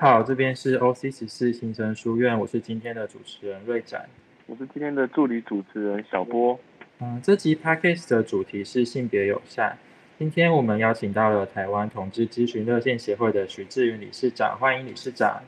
[0.00, 4.08] 好，这边是 OC 十四新生书院，我是今天的主持人瑞展，
[4.46, 6.56] 我是今天的助理主持人小波。
[7.00, 9.76] 嗯，这集 podcast 的主题是性别友善。
[10.16, 15.42] 今天我们邀请到了台湾同志咨询热线协会的徐志云理事长，欢迎理事长。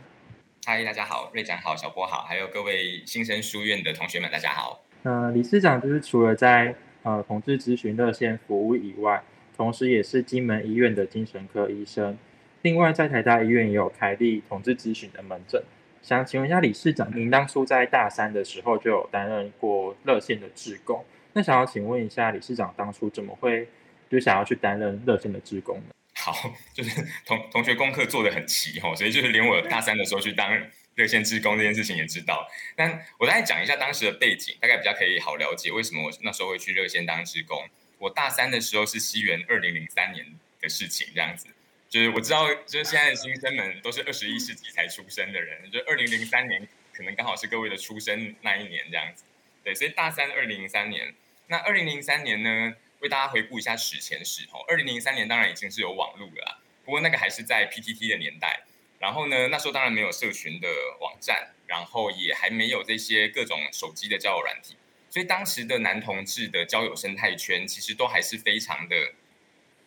[0.66, 4.82] 嗨，大家好，瑞展好，小波好，还有各位新生书院的同学们，大家好。
[5.04, 9.22] 嗯，理事长就是除了在呃同志咨询热线服务以外，
[9.56, 12.18] 同时也是金门医院的精神科医生，
[12.62, 15.62] 另外在台大医院也有开立同志咨询的门诊。
[16.02, 23.68] 想请问一下理事长，您当初在大三的时候就有担任过热线的志工，那想要请问一下理事长，当初怎么会？
[24.10, 30.50] 就想要去担任热线的职工呢好，就是同同学功课做的很齐哈，所以就是连我大三的时候去当
[30.96, 32.44] 热线职工这件事情也知道。
[32.74, 37.62] 但我大概讲一下当时的背景，大概比较可以好了解为什么我那时候会去热线当职工。
[37.98, 40.26] 我大三的时候是西元二零零三年
[40.60, 41.46] 的事情，这样子，
[41.90, 49.24] 就是我知道，就是现在的新生们都是二十一世纪才出生的人，就二零零三年可能刚好是各位的出生那一年这样子。
[49.64, 51.12] 对，所以大三二零零三年，
[51.48, 52.74] 那二零零三年呢？
[53.00, 54.62] 为大家回顾一下史前史哦。
[54.68, 58.60] 二零零三年当然已经是有网络了，不过那个还是在 PTT 的年代。
[58.98, 60.68] 然后呢，那时候当然没有社群的
[61.00, 64.76] 网站，然后也还没有这些各种手机的交友软体，
[65.08, 69.14] 所以当时的男同志的交友生态圈其实都还是非常的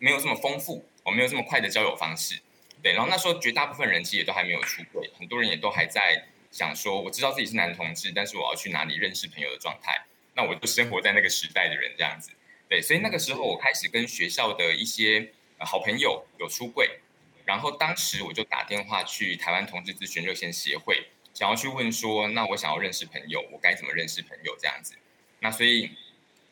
[0.00, 2.40] 没有这么丰富，我没有这么快的交友方式。
[2.82, 10.04] 对，然后那时候绝大部分人其实也都还没有出柜，很多人也都还在想说，我知道自己是男同志，但是我要去哪里认识朋友的状态。
[10.34, 12.32] 那我就生活在那个时代的人这样子。
[12.68, 16.98] 对，所以那个时候我开始跟学校的一些好朋友有出柜，
[17.44, 24.94] 然后当时我就打电话去台湾同志咨询热线协会，想要去问说，那我想要认识朋友，我该怎么认识朋友这样子？
[25.40, 25.92] 那所以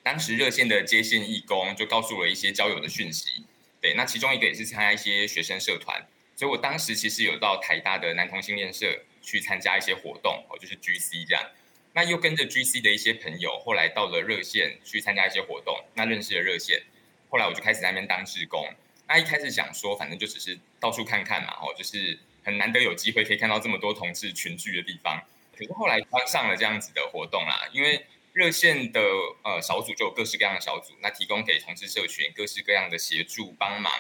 [0.03, 3.45] 当时热线的接线义工就告诉我一些交友的讯息。
[3.83, 11.45] 对，那其中一个也是参加一些学生社团，所以我当时其实有到台大的男同性恋社去参加一些活动，哦，就是 GC 这样。
[11.93, 16.81] 那又跟着 GC 的一些朋友，后来到了热线去参加一些活动，那认识了热线。
[17.29, 18.67] 后来我就开始在那边当志工。
[19.09, 25.21] 那一开始想说，反正就只是到处看看嘛，哦，就是很难得有机会可以看到这么多同志群聚的地方。
[25.59, 29.01] 可是后来穿上了这样子的活动啦，因为热线的
[29.45, 33.93] 呃小组就有各式各样的小组，那提供给同志社群各式各样的协助帮忙，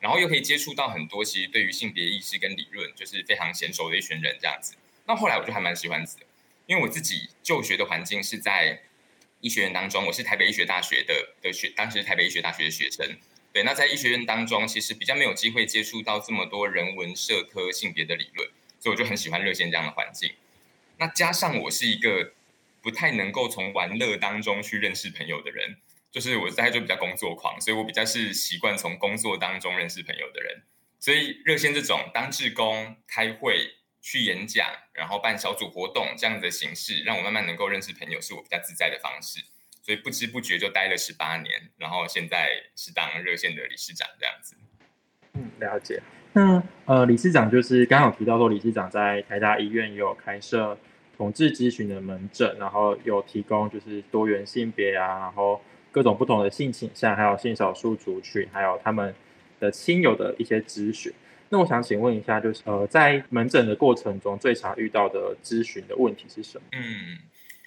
[0.00, 4.74] 然后又可以接触到很多其实对于性别意识跟理论就是非常娴熟的一群人这样子。
[5.06, 6.10] 那后来我就还蛮喜欢的。
[6.66, 8.82] 因为我自己就学的环境是在
[9.40, 13.16] 医学院当中，我是台北医学大学的的学，当时台北医学大学的学生。
[13.52, 20.32] 对，那在医学院当中，其实比较没有机会接触到这么多人文、社科、性别的理论，所以我就很喜欢热线这样的环境。
[20.98, 22.32] 那加上我是一个
[22.86, 25.76] 不太能够从玩乐当中去认识朋友的人，
[26.12, 30.62] 就是我在就比较工作狂，所以我比较是习惯从工作当中认识朋友的人。
[31.00, 33.72] 所以热线这种当志工开会。
[34.08, 39.40] 去演讲，然后办小组活动这样的形式，让我慢慢能够认识朋友，是我比较自在的方式。
[39.82, 44.54] 所以不知不觉就待了十八年，然后现在是当热线的理事长这样子。
[45.32, 46.00] 嗯，了解。
[46.34, 50.78] 那呃，理事长就是刚刚有提到说，理事长在台大医院也有开设
[51.16, 55.60] 同志咨询的门诊，然后有提供就是多元性别啊，然后
[55.90, 59.14] 各种不同的性倾向，还有性少数族群，还有他们
[59.58, 61.12] 的亲友的一些咨询。
[61.48, 66.64] 那我想请问一下，就是呃，在门诊的过程中，最常遇到的咨询的问题是什么？
[66.72, 67.18] 嗯，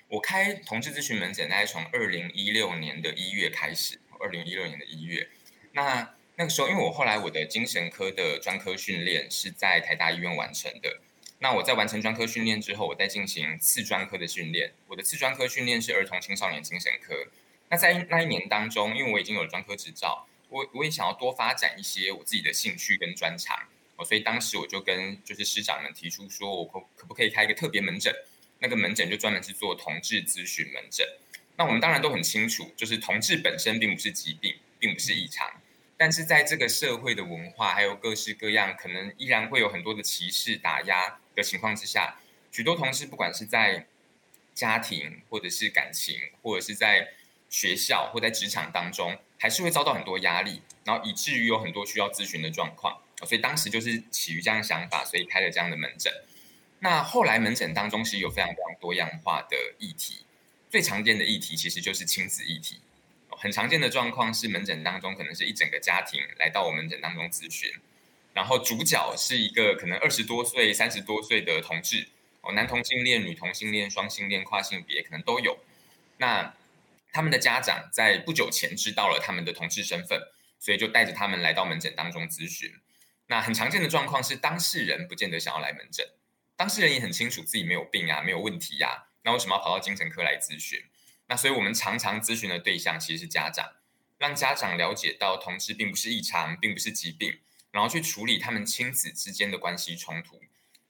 [0.09, 3.97] 我开同志咨询门诊，大概从二零一六年的一月开始。
[4.21, 5.25] 二零一六年的一月，
[5.71, 10.99] 那那个时候，因为我后来我的精神科的专科训练是在台大医院完成的。
[11.39, 14.73] 那我在完成专科训练之后，我再进行次专科的训练。
[14.87, 17.27] 我的次专科训练是儿童青少年精神科。
[17.69, 20.27] 那在那一年当中，因为我已经有专科执照。
[20.49, 23.55] 我我也想要多发展一些我自己的兴趣跟专长
[23.95, 28.13] 哦，所以当时我就跟就是师长们提出说，我可可不可以开一个特别门诊？
[28.57, 31.07] 那个门诊就专门是做同志咨询门诊。
[31.55, 35.61] 那我们当然都很清楚，就是同志本身并不是疾病，并不是异常，
[35.95, 42.19] 但是在这个社会的文化还有各式各样可能依然会有很多的歧视打压的情况之下，
[42.51, 43.87] 许多同事不管是在
[44.53, 47.13] 家庭或者是感情，或者是在
[47.49, 49.17] 学校或在职场当中。
[49.41, 56.11] 还是会遭到很多压力，然后以至于有很多需要咨询的状况，所以当时就是起于这样想法，所以开了这样的门诊。
[56.79, 60.25] 那后来门诊当中其实有非常非常多样化的议题，
[60.69, 62.81] 最常见的议题其实就是亲子议题。
[63.29, 67.71] 很常见的状况是门诊当中可能是一整个家庭来到我门诊当中咨询，
[68.39, 72.07] 然后主角是一个可能二十多岁、三十多岁的同志，
[72.39, 75.59] 哦，男同性恋、女同性恋、双性恋、跨性别可能都有。
[76.19, 76.55] 那
[77.11, 80.21] 他们的家长在不久前知道了他们的同志身份，
[80.57, 82.73] 所以就带着他们来到门诊当中咨询。
[83.27, 86.07] 那很常见的状况是，当事人不见得想要来门诊，
[86.55, 90.79] 当事人也很清楚自己没有病啊，没有问题呀，那为什么要跑到精神科来咨询？
[91.27, 93.73] 那所以我们常常咨询的对象其实是家长，
[94.17, 97.37] 让家长了解到同志并不是异常，并不是疾病，
[97.71, 100.41] 然后去处理他们亲子之间的关系冲突。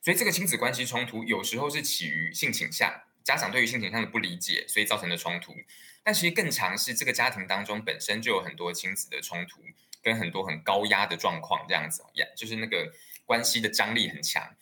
[0.02, 5.56] 所以这个亲子关系冲突有时候是起于性倾向，家长对于性倾向的不理解，所以造成的冲突。
[6.04, 9.62] 但其实更常是这个家庭当中本身就有很多亲子的冲突。
[10.02, 12.94] 跟很多很高压的状况这样子，呀，就是那个
[13.26, 14.56] 关系的张力很强，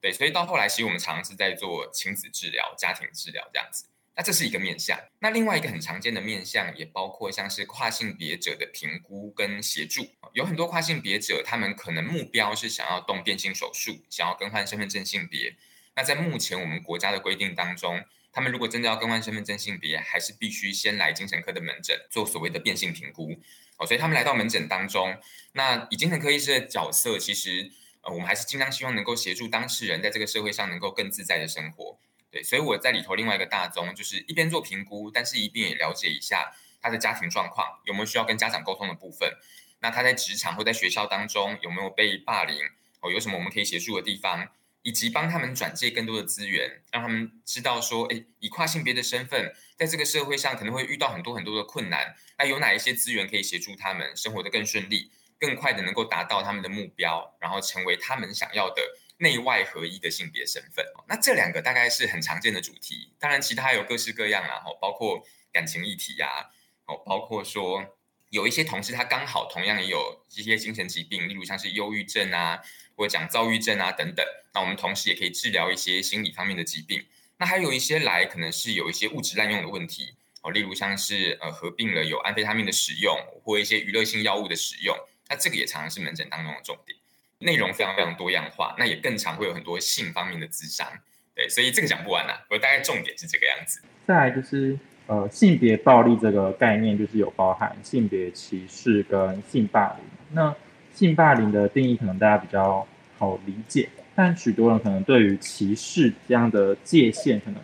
[0.00, 3.86] 对，所以到后来其实我们常常是在做亲子治疗、家庭治疗这样子。
[4.16, 10.06] 那这是一个面向，那另外一个很常见的面向也包括像是跨性别者的评估跟协助。
[10.32, 15.56] 有很多跨性别者，他们可能目标是想要动变性手术，想要更换身份证性别。
[15.96, 23.32] 那在目前我们国家的规定当中，他们如果真的要更换身份证性别，还是必须先来精神科的门诊做所谓的变性评估。
[23.78, 25.16] 哦，所以他们来到门诊当中，
[25.52, 27.72] 那以精神科医师的角色，其实
[28.02, 31.98] 呃，我们还是尽量希望能够协助当事人在这个社会上能够更自在的生活。
[32.34, 36.52] 对，所以我在里头另外一个大宗就是一边做评估，但是一边也了解一下
[36.82, 39.32] 他的家庭状况有没有需要跟家长沟通的部分。
[39.78, 42.58] 那他在职场或在学校当中有没有被霸凌？
[43.00, 44.48] 哦，有什么我们可以协助的地方？
[44.82, 55.10] 以及帮他们转介更多的资源，让他们知道说，哎，以跨性别的身份，在这个社会上可能会遇到很多很多的困难，那有哪一些资源可以协助他们生活的更顺利、
[55.40, 58.82] 更快的能够达到他们的目标，然后成为他们想要的
[59.18, 60.84] 内外合一的性别身份？
[61.08, 66.50] 那这两个大概是很常见的主题，当然其他还有各式各样啦，哦，包括感情议题呀，
[66.86, 67.96] 哦，包括说
[68.30, 72.60] 有一些同事他刚好同样也有一些精神疾病，例如像是忧郁症啊。
[72.96, 77.04] 或者讲躁郁症啊等等，那我们同时也可以治疗一些心理方面的疾病。
[77.38, 84.96] 那还有一些来可能是有一些物质滥用的问题哦，例如像是呃合并了有安非他命的使用或一些娱乐性药物的使用，
[85.28, 86.96] 那这个也常常是门诊当中的重点，
[87.38, 90.86] 内容非常非常多样化，那也更常会有很多性方面的智商。
[91.34, 93.80] 对，所以这个讲不完呐，我大概重点是这个样子。
[94.06, 100.04] 再来就是呃性别暴力这个概念，就是有包含性别歧视跟性霸凌。
[100.30, 100.54] 那
[100.92, 102.86] 性霸凌的定义可能大家比较
[103.18, 107.60] 好理解，但许多人可能对于歧视这样的界限，可能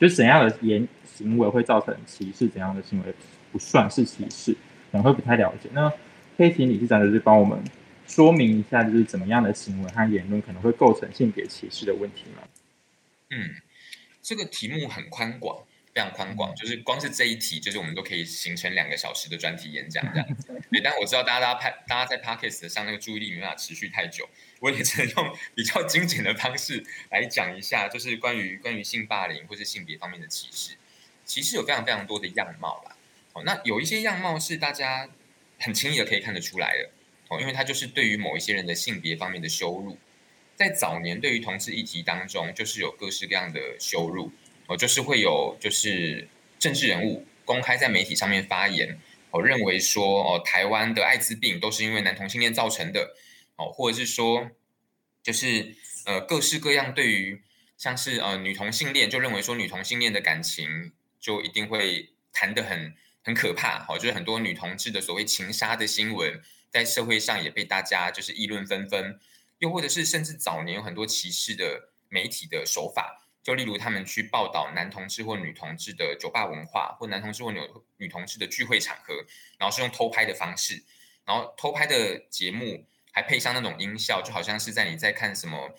[0.00, 3.12] 就怎样的言行为会造成歧视，怎样的行为
[3.50, 4.52] 不算是歧视，
[4.92, 5.68] 可能会不太了解。
[5.72, 5.92] 那
[6.36, 7.58] 可以请理事长就是帮我们
[8.08, 12.42] 说明一下，就是怎么样的行为和言论可能会构成性别歧视的问题吗？
[13.30, 13.54] 嗯，
[14.20, 15.64] 这个题目很宽广。
[15.94, 20.54] 非常宽广，就是光是这一题，就是我们都可以形成两个小时的专题演讲这样子。
[20.70, 24.28] 对，但我知道大家大家拍，大家在 podcast 上那个注意力没办法持续太久，
[24.60, 30.76] 我也只能用比较精简的方式来讲一下，就是关于关于性霸凌或是性别方面的歧视。
[31.24, 32.94] 歧视有非常非常多的样貌啦。
[33.32, 35.08] 哦，那有一些样貌是大家
[35.58, 36.90] 很轻易的可以看得出来的。
[37.28, 39.98] 哦，因为它就是对于某一些人的性别方面的羞辱。
[40.56, 44.32] 在早年对于同志议题当中，就是有各式各样的羞辱。
[44.66, 46.28] 哦，就是会有，就是
[46.58, 53.14] 政治人物公开在媒体上面发言，哦，认为说，哦，台湾的艾滋病都是因为男同性恋造成的，
[53.56, 54.50] 哦，或者是说，
[55.22, 57.40] 就是呃，各式各样对于
[57.78, 69.18] 像是呃女同性恋，就认为说女同性恋的感情就一定会谈得很很可怕，哦，就是很多女同志的所谓情杀的新闻，在社会上也被大家就是议论纷纷，
[69.58, 73.24] 又或者是甚至早年有很多歧视的媒体的手法。
[73.40, 77.60] 就例如他们去报道男同志或女同志的酒吧文化，或男同志或女
[77.96, 79.14] 女同志的聚会场合，
[79.58, 80.84] 然后是用偷拍的方式，
[81.24, 85.74] 然后偷拍的节目还配上那种音效，就好像是在你在看什么，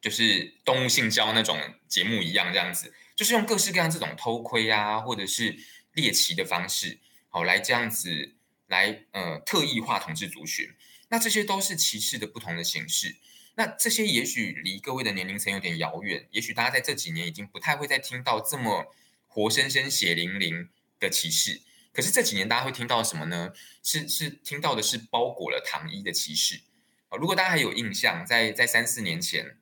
[0.00, 5.54] 就是动物性交那种节目一样，这样子，就是用各式各样这种偷窥啊，或者是
[5.92, 6.98] 猎奇的方式，
[7.28, 8.36] 好来这样子
[8.72, 10.66] 来呃特异化同志族群，
[11.10, 13.16] 那这些都是歧视的不同的形式。
[13.54, 18.94] 那这些也许离各位的年龄层有点遥远，也许大家在这几年已经不太会再听到这么
[19.28, 21.60] 活生生、血淋淋的歧视。
[21.92, 23.52] 可是这几年大家会听到什么呢？
[23.82, 26.62] 是是听到的是包裹了糖衣的歧视
[27.10, 27.18] 啊！
[27.18, 29.58] 如果大家还有印象，在在三四年前，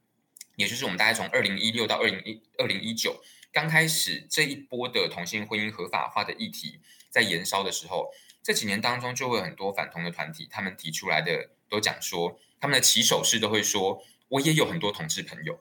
[0.55, 8.13] 也就是我们大概从二零一六到二零一二零一九刚开始这一波的同性婚姻合法化的议题在延烧的时候，
[8.43, 12.39] 这几年当中就会有很多反同的团体，他们提出来的都讲说。
[12.63, 15.59] 他们的起手式都会说：“我也有很多同志朋友。”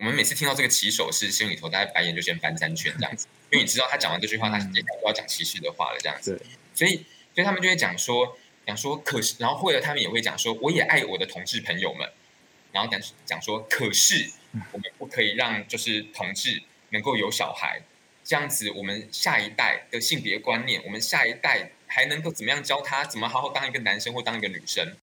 [0.00, 6.40] 我们每次听到这个起手式，心里头大概白眼就先翻三圈这样子，因为你知道他讲完这句话，他接下来都要讲歧视的话了这样子。
[6.74, 12.10] 所以，所以他们就会讲说，讲说可是，然后或者他们也会讲说：“我也爱我的同志朋友们。”
[12.72, 14.30] 然后讲讲说：“可是，
[14.72, 17.82] 我们不可以让就是同志能够有小孩，
[18.24, 24.96] 这样子我们下一代的性别观念，我们下一代还能够怎么样教他怎么好好当一个男生或当一个女生？”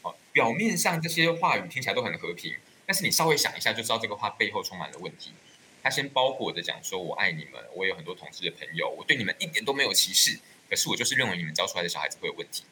[0.00, 5.32] 哦表面上这些话语听起来都很和平，但是你稍微想一下就知道这个话背后充满了问题。
[5.82, 10.38] 他先包裹着讲说：“我爱你们，我有很多同事的朋友，我对你们一点都没有歧视。
[10.70, 12.64] 可是我就是认为你们教出来的小孩子会有问题。”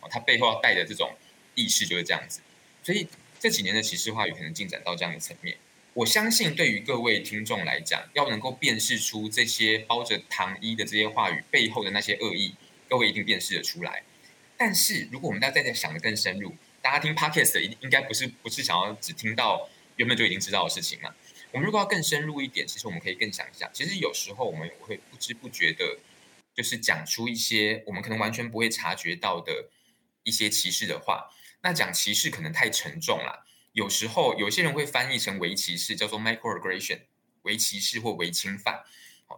[0.00, 1.16] 哦，他背后要带的这种
[1.56, 2.40] 意识就是这样子。
[2.82, 3.08] 所以
[3.40, 5.56] 这几年的歧视话语可能进展到这样的层面。
[5.94, 12.54] 我相信对于各位听众来讲，要能够辨识出这些包着糖衣的这些话语背后的那些恶意，
[12.90, 14.02] 各位一定辨识得出来。
[14.58, 21.14] 但是如果我们大家再想的更深入，大家听 podcast 应应该不是不是想要只听到原本就已经知道的事情嘛？
[21.52, 23.70] 我们如果要更深入一点，其实我们可以更想一下。
[23.72, 25.98] 其实有时候我们会不知不觉的，
[26.54, 29.70] 就是讲出一些我们可能完全不会察觉到的
[30.24, 31.30] 一些歧视的话。
[31.62, 33.46] 那讲歧视可能太沉重了。
[33.72, 37.00] 有时候有些人会翻译成为歧视，叫做 microaggression，
[37.42, 38.82] 为歧视或为侵犯。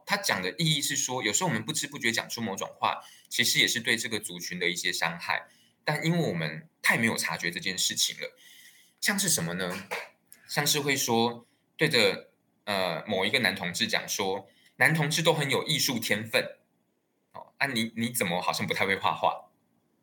[0.06, 5.48] 他讲的意义是说，有时候我们不知不觉讲出某种话，其实也是对这个族群的一些伤害。
[5.84, 8.36] 但因为我们太没有察觉这件事情了，
[9.00, 9.88] 像是什么呢？
[10.48, 11.46] 像是会说。
[11.74, 12.28] 对着
[12.64, 16.58] 呃某一个男同志讲说，男同志都很有艺术天分，
[17.32, 19.50] 哦啊你你怎么好像不太会画画？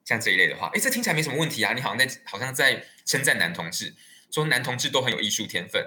[0.03, 3.96] 像这一类的话，哎，这听起来没什么问题啊，你好像在好像在称赞男同志，
[4.29, 5.81] 说男同志都很有艺术天分，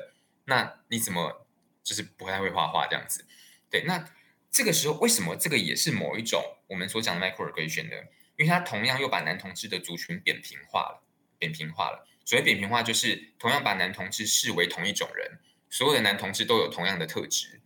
[0.47, 1.47] 那你怎么
[1.83, 3.27] 就是不太会画画这样子？
[3.73, 4.09] 对，那
[4.51, 7.97] 这个时候为什么这个也是某一种我们所讲的 microaggression 呢？
[8.37, 11.03] 因为它同样又把男同志的族群扁平化了，
[11.39, 12.07] 扁平化了。
[12.25, 15.41] 所谓扁平化，就是同样把男同志视为同一种人。
[15.71, 17.63] 所有的男同志都有同样的特质，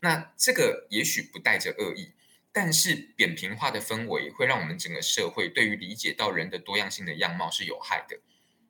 [0.00, 2.12] 那这个也许不带着恶意，
[2.50, 8.18] 但是扁平化的氛围会让我们整个社会对于理解到人的多样性的样貌是有害的。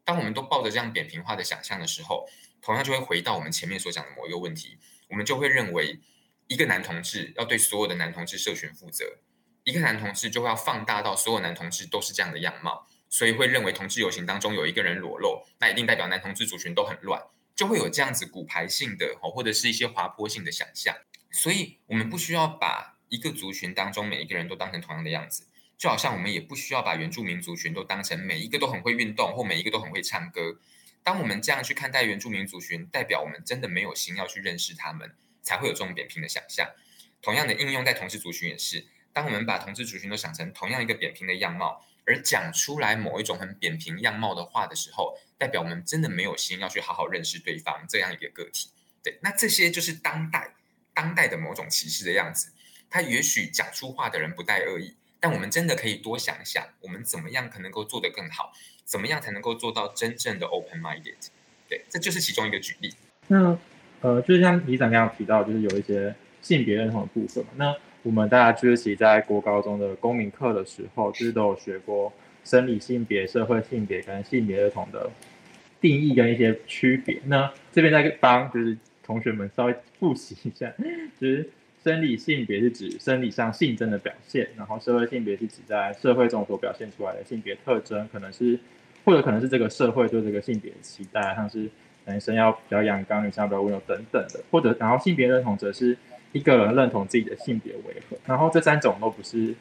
[0.04, 2.28] 当我们都抱着这样扁平化的想象的时候，
[2.60, 4.76] 同样就会回到我们前面所讲的某一个问题，
[5.08, 6.00] 我们就会认为
[6.52, 9.04] 一个男同志要对所有的男同志社群负责，
[9.64, 17.22] 一个男同志就会要放大到所有男同志都是这样的样貌，所以会认为同志游行当中有一个人裸露，那一定代表男同志族群都很乱。
[17.54, 20.94] 就会有这样子骨牌性的哦，或者是一些滑坡性的想象，
[21.30, 25.46] 所以我们不需要把一个族群当中每一个人都当成同样的样子，
[25.78, 30.58] 就好像我们也不需要把原住民族群都当成每一个都很会运动或每一个都很会唱歌。
[31.04, 36.68] 当我们这样去看待原住民族群，代表我们真的没有心要去认识他们，才会有这种扁平的想象。
[37.20, 41.84] 同样的应用在同志族群也是，当我们把同志族群都想成同样一个扁平的样貌。
[42.04, 48.70] 而讲出来某一种很扁平样貌的话的时候，代表我们真的没有心要去好好认识对方这样一个个体。
[49.04, 50.52] 对，那这些就是当代
[50.92, 52.50] 当代的某种歧视的样子。
[52.90, 58.52] 他也许讲出话的人不带恶意，但我们真的可以多想想，我们怎么样可能够做得更好，
[58.84, 61.28] 怎么样才能够做到真正的 open minded。
[61.68, 62.92] 对，这就是其中一个举例。
[63.28, 63.56] 那
[64.02, 67.50] 呃，就是像李长刚刚提到，就是有一些性别认同的部分嘛。
[67.56, 72.12] 那我们大家就是其实在国高中的公民课的时候，就是都有学过
[72.44, 75.08] 生理性别、社会性别跟性别认同的
[75.80, 77.20] 定义跟一些区别。
[77.26, 80.72] 那这边再帮就是同学们稍微复习一下，
[81.20, 81.48] 就是
[81.84, 88.58] 生理性别是指生理上性征的表现，然后社会性别是指在社会中所表现出来的性别特征，可能是
[89.04, 91.68] 或者可能是这个社会对这个性别的期待，像是
[92.04, 95.96] 男生要比较阳刚，女生要比较温柔等等的，或者然后性别认同则是。
[96.34, 99.54] 一个人认同自己的性别为何，然后这三种都不是，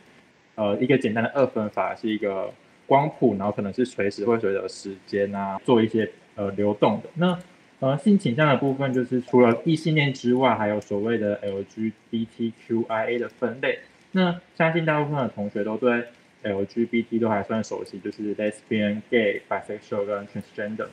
[0.55, 2.50] 呃，一个简单的二分法，是一个
[2.86, 7.10] 光谱，然后可能是随时会随着时间啊做一些呃流动的。
[7.15, 7.38] 那
[7.81, 13.79] 呃性倾向的部分，就是除了异性恋之外，还有所谓的 LGBTQIA 的分类。
[14.13, 16.05] 那相信大部分的同学都对
[16.43, 20.88] LGBT 都还算熟悉，就是 Lesbian、Gay、Bisexual 跟 Transgender。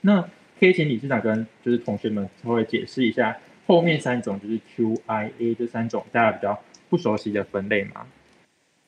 [0.00, 0.26] 那
[0.58, 3.38] 可以请理事长跟就是同学们稍微解释一下。
[3.66, 8.06] 后面三种就是 Q I A 这三种大家比较不熟悉的分类吗？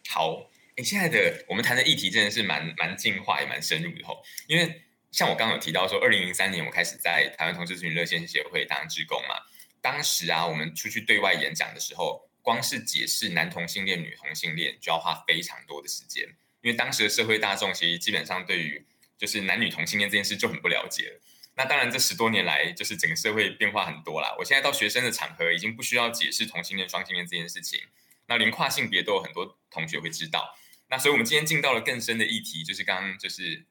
[0.08, 4.22] 好，哎，现在的我们谈的议题真的是蛮蛮进化也蛮深入的吼。
[4.46, 9.34] 因为像我刚刚有提到说，二零零三年我开始在台湾同志咨询热线协会当职工嘛，
[9.80, 16.24] 当时啊，我们出去对外演讲的时候，光是解释男同性恋、女同性恋就要花非常多的时间，
[16.62, 18.86] 因为当时的社会大众其实基本上对于
[19.18, 21.20] 就是男女同性恋这件事就很不了解了。
[21.58, 24.32] 那当然，这十多年来，就是整个社会变化很多啦。
[24.38, 27.80] 我现在到学生的场合，已经不需要解释同性恋、双性恋这件事情。
[28.26, 30.56] 那连跨性别都有很多同学会知道。
[30.88, 33.66] 那所以，我们今天进到了更深的议题，就是刚刚就是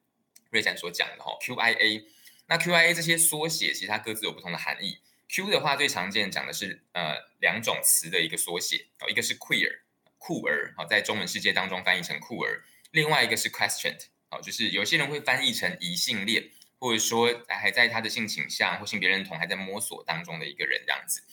[0.50, 2.03] 瑞展所讲的哈，QIA。
[2.48, 5.00] 那 QIA 这些缩写，其实它各自有不同的含义。
[5.29, 9.79] Q 的话，最常见讲的是呃两种词的一个缩写哦，一个是 queer
[10.17, 16.51] 酷儿，好，在中文世界当中翻译成酷儿；另外一个是 questioned，好，就是有些人会翻译成异性恋。
[16.79, 21.24] 或者说还在他的性倾向或性别认同还在摸索当中的一个人这样子，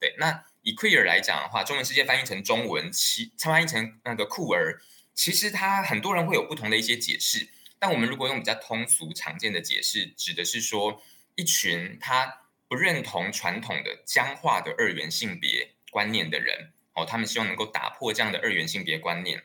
[0.00, 0.14] 对。
[0.18, 4.80] 那以 queer 来讲的话，中文世界翻译成中文，其翻译成那个酷儿，
[5.14, 7.48] 其实他很多人会有不同的一些解释。
[7.78, 11.02] 但我们如果用比较通俗常见的解释，指的是说
[11.34, 19.42] 一群他不认同传统的僵化的二元性别观念的人，哦，他们希望能够打破这样的二元性别观念，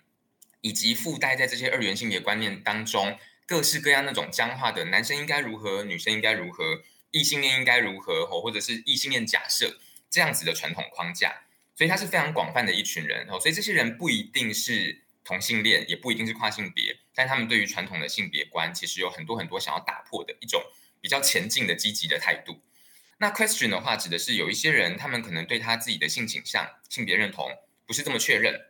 [0.61, 3.19] 以及附带在这些二元性别观念当中
[3.49, 11.41] 各式各样那种僵化的男生应该如何，女生应该如何，异性恋应该如何，吼，或者是异性恋假设这样子的传统框架。
[11.75, 20.61] 所以他是非常广泛的一群人哦，所以这些人不一定是同性恋，也不一定是跨性别，但他们对于传统的性别观其实有很多很多想要打破的一种
[21.01, 22.61] 比较前进的积极的态度。
[23.17, 27.49] 那 question 的话，指的是有一些人，他们可能对他自己的性倾向、性别认同
[27.87, 28.67] 不是这么确认。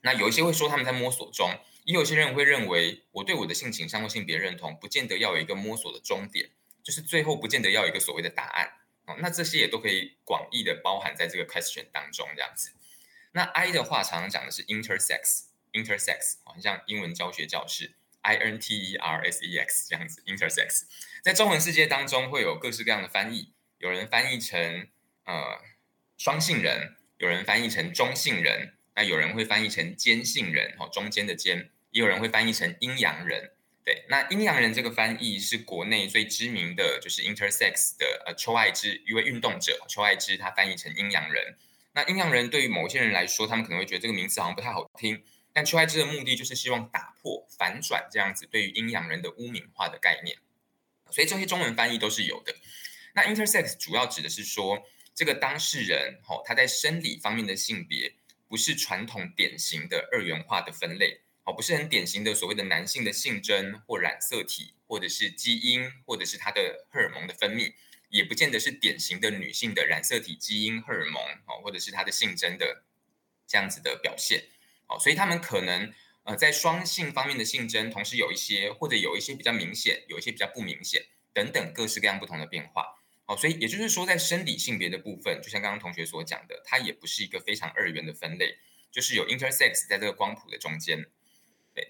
[0.00, 6.50] 那有一些会说他们在摸索中，也有些人会认为我对我的性倾向或性别认同不见得要有一个摸索的终点，
[6.82, 8.72] 就是最后不见得要有一个所谓的答案。
[9.06, 12.72] 哦，那这些也都可以广义的包含在这个 question 当中，这样子。
[13.30, 20.86] 那 I 的话，常常讲的是 intersex，intersex，好像英文教学教室，I N T E R S E X 这样子，intersex，
[21.22, 24.88] 在中文世界当中会有各式各样的翻译，有人翻译成
[25.24, 25.62] 呃
[26.18, 33.52] 双性人，有人翻译成中性人，那有人会翻译成间性人，哦，中间的间，也有人会翻译成阴阳人。
[33.82, 41.56] 对，那阴阳人这个翻译是国内最知名的就是 intersex 的呃邱爱芝一位运动者，邱爱芝他翻译成阴阳人。
[41.94, 45.24] 那阴阳人对于某些人来说，他们可能会觉得这个名字好像不太好听，
[45.54, 50.36] 但邱爱芝的目的就是希望打破反转这样子对于阴阳人的污名化的概念，
[51.10, 52.54] 所以这些中文翻译都是有的。
[53.14, 54.82] 那 intersex 主要指的是说，
[55.14, 58.12] 这个当事人吼他在生理方面的性别
[58.48, 61.22] 不是传统典型的二元化的分类。
[61.46, 67.72] 哦，不是很典型的所谓的男性的性征或染色体，或者是基因，或者是他的荷尔蒙的分泌，
[68.08, 72.82] 也不见得是典型的女性的染色体、基因、荷尔蒙，哦，或者是他的性征的
[73.46, 74.42] 这样子的表现。
[74.88, 75.92] 哦，所以他们可能
[76.24, 83.00] 呃在双性方面的性征，同时有一些或者有一些比较明显，有一些比较不明显，等等各式各样不同的变化。
[83.26, 88.58] 哦，所以也就是说，在生理性别的部分，就像刚刚同学所讲的，它也不是一个非常二元的分类，
[88.90, 91.06] 就是有 intersex 在这个光谱的中间。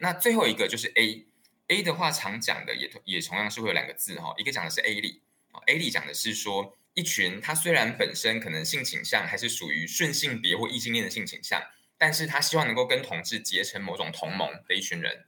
[0.00, 5.22] 那最后一个就是 A，A 的话常讲的也也同样是会有两个字哈，一个讲的是 A 里
[5.66, 11.62] ，A 里讲的是说一群他虽然本身可能性倾向还是属于顺性别或异性恋的性倾向，
[11.98, 15.26] 但是他希望能够跟同志结成某种同盟的一群人，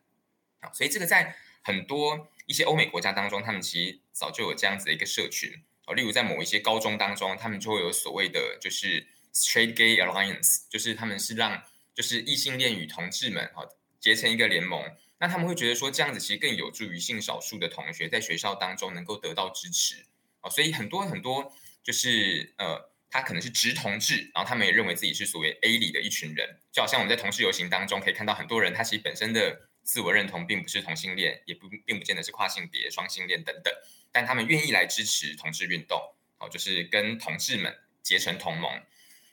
[0.60, 5.52] 啊，所以这个在很多一些欧美国家当中，他们其实早就有这样子的一个社群，
[5.84, 11.62] 啊，例如在某一些高中当中，他们就会有所谓的就是 straight gay alliance，就是他们是让
[11.94, 13.68] 就是异性恋与同志们，哈。
[14.00, 14.84] 结成一个联盟，
[15.18, 20.06] 那他们会觉得说这样子其实更有助于性少数的同学在学校当中能够得到支持
[20.40, 33.74] 啊，所以很多很多就是呃，他可能是直同志，然后他们也认为自己是所谓 A 里的一群人，就好像我们在同事游行当中可以看到很多人，他其实本身的自我认同并不是同性恋，也不并不见得是跨性别、双性恋等等，
[34.12, 35.98] 但他们愿意来支持同志运动，
[36.38, 38.82] 哦，就是跟同志们结成同盟。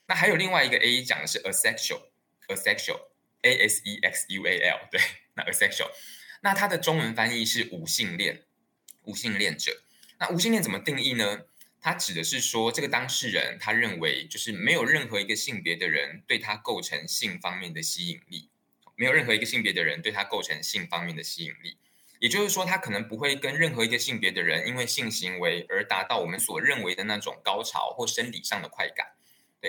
[0.07, 3.01] 那还有另外一个 A 讲的是 asexual，asexual。
[3.45, 4.99] A S E X U A L，对，
[5.35, 5.91] 那 asexual，
[6.41, 8.43] 那它的中文翻译是无性恋，
[9.03, 9.83] 无性恋者。
[10.17, 11.41] 那无性恋怎么定义呢？
[11.79, 18.49] 它指的是说，这个当事人他认为，就是没有任何一个性别的人对他构成性方面的吸引力，
[18.95, 21.77] 没有任何一个性别的人对他构成性方面的吸引力。
[22.19, 29.14] 也就是说，他可能不会跟任何一个性别的人因为性行为而达到我们所认为的那种高潮或生理上的快感。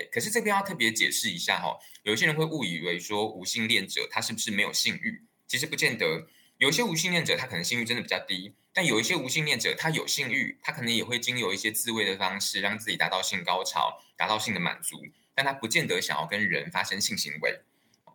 [0.05, 5.23] 可是这边要特别解释一下哈，有些人会误以为说无性恋者他是不是没有性欲？
[5.47, 17.61] 其实不见得，有一些无性恋者他可能性欲真的比较低，但有一些无性恋者他有性欲，他可能也会经由一些自慰的方式让自己达到性高潮，达到性的满足，但他不见得想要跟人发生性行为。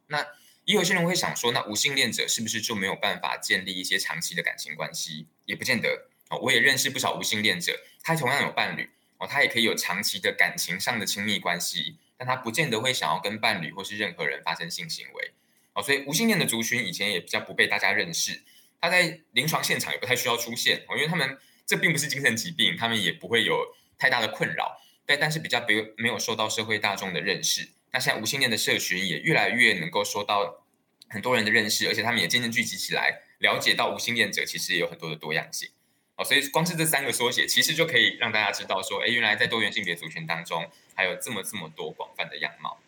[0.08, 0.26] 那
[0.64, 5.26] 也有些人会想说，那无性恋者是不是就没有办法建立一些长期的感情关系？
[5.46, 6.08] 也不见得，
[6.42, 8.90] 我也认识不少无性恋者，他同样有伴侣。
[9.22, 15.30] 哦，他也可以有长期的感情上的亲密关系，但他不见得会想要跟伴侣或是任何人发生性行为。
[15.74, 18.42] 哦，所以无性恋的族群以前也比较不被大家认识，
[18.80, 24.82] 他在临床现场也不太需要出现哦，因为他们这并不是精神疾病，他们也不会有太大的困扰。
[25.06, 27.70] 但但是比较没有没有受到社会大众的认识。
[27.92, 30.64] 那现在无性恋的社群也越来越能够受到
[31.08, 35.70] 很多人的认识，而且他们也渐渐聚集起来，了解到无性恋者其实也有很多的多样性。
[36.24, 42.78] 所以光是这三个缩写，其实就可以让大家知道说，哎，原来在多元性别族群当中，还有这么这么多广泛的样貌。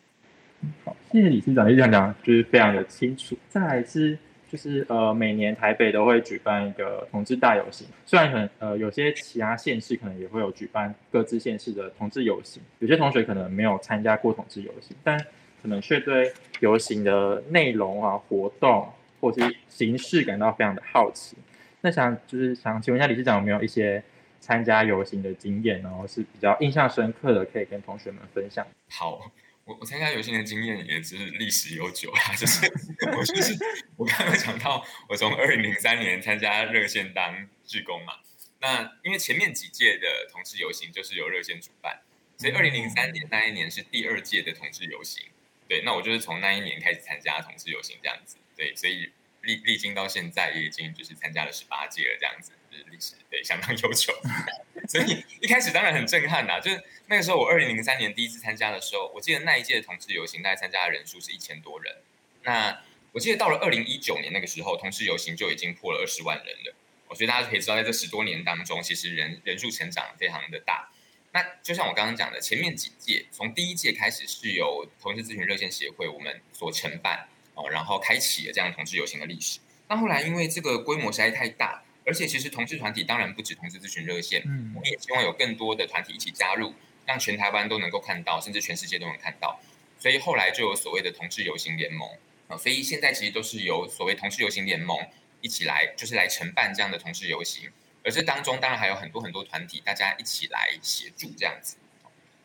[0.84, 3.36] 好，谢谢理事长，理事长讲就是非常的清楚。
[3.50, 4.18] 再来是，
[4.50, 15.18] 就是呃，每年台北都会举办一个同志大游行，虽然可能呃有些其他县市可能也会有举办各自县市的同志游行，有些同学可能没有参加过同志游行，但
[15.60, 21.36] 可能却对游行的内容啊、活动或是形式感到非常的好奇。
[21.84, 24.02] 那想就是想请问一下理事长有没有一些
[24.40, 28.66] 参加游行的经验，然后是比较印象深刻的，可以跟同学们分享？
[28.88, 29.30] 好，
[29.66, 32.66] 我我参加游行的经验也是历史悠久啊，就是
[33.14, 33.54] 我就是
[33.98, 38.14] 我刚刚讲到，我从二零零三年参加热线当志工嘛，
[38.62, 42.00] 那因为前面几届的同志游行就是由热线主办，
[42.38, 45.26] 所以二零零三年那一年是第二届的同志游行，
[45.68, 49.12] 对，那我就是从那一年开始参加同志游行这样子，对，所以。
[49.46, 54.12] 历历经到现在也已经就是参加了十八届了，这样子就是历史对相当悠久，
[54.88, 56.60] 所以一开始当然很震撼呐。
[56.60, 61.96] 就是那个时候我二零零三年第一次参加的时候，我记得那一届的同志游行大概参加的人数是一千多人。
[62.42, 66.74] 那我记得到了二零一九年那个时候，同志游行就已经破了二十万人了。
[67.06, 70.90] 我觉得大家可以知道，在这十多年当中，其实人人数成长非常的大。
[71.32, 77.28] 那就像我刚刚讲的，前面几届从第一届开始是由同志咨询热线协会我们所承办。
[77.54, 79.60] 哦，然后开启了这样同志游行的历史。
[79.88, 86.74] 那后来因为这个规模实在太大，而且其实同志团体当然不止同志咨询热线，嗯，我们也希望有更多的团体一起加入，
[87.06, 89.60] 让全台湾都能够看到，甚至全世界都能看到。
[89.98, 92.08] 所以后来就有所谓的同志游行联盟
[92.48, 94.98] 啊，所以现在其实都是由所谓同志游行联盟
[95.40, 97.70] 一起来，就是来承办这样的同志游行。
[98.02, 101.76] 而这当中当然还有很多很多团体，大家一起来协助这样子。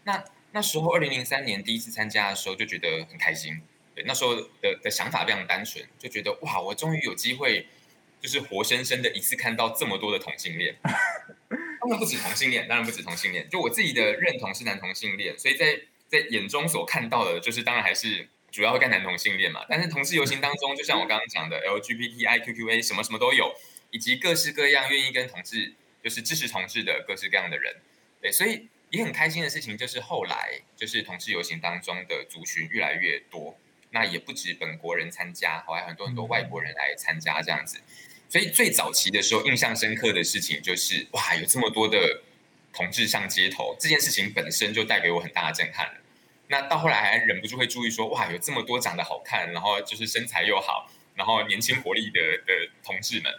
[0.04, 3.62] 那那时候二零零三年第一次参加的时候，就觉得很开心。
[4.06, 7.68] 那时候的的想法非常单纯，就觉得哇，我终于有机会，
[8.22, 10.76] 就是活生生的一次看到这么多的同性恋。
[11.82, 13.48] 当然不止同性恋，当然不止同性恋。
[13.50, 19.66] 就我自己的认同是男同性恋，所以在在眼中所看到的，就是当然还是主要会跟男同性恋嘛。
[19.70, 23.56] 但是同志游行当中，就像我刚刚讲的，LGBTIQQA 什么什么都有，
[23.92, 27.76] 以及各式各样愿意跟同志就是支持同志的各式各样的人。
[28.22, 33.58] 对，所以也很开心的事情就是后来就是同志游行当中的族群越来越多。
[33.92, 37.80] 那也不止本国人参加，还有很多很多外国人来参加这样子，
[38.30, 42.22] 所以最早期的时候，印象深刻的事情就是，哇，有这么多的
[42.72, 45.94] 同志上街头，这件事情本身就带给我很大的震撼了。
[46.50, 53.34] 那到后来还忍不住会注意说，哇，有这么多长得好看，然后就是身材又好，然后年轻活力的的同志们。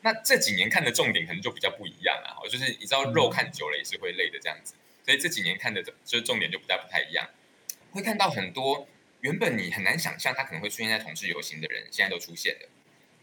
[0.00, 7.28] 那这几年看的重点可能就比较不一样啊，就是你知道肉看久了也是会累的这样子，所以这几年看的就重点就不太不太一样，
[7.92, 8.88] 会看到很多。
[9.24, 12.68] 原本你很难想象他可能会出现在同志游行的人，现在都出现了。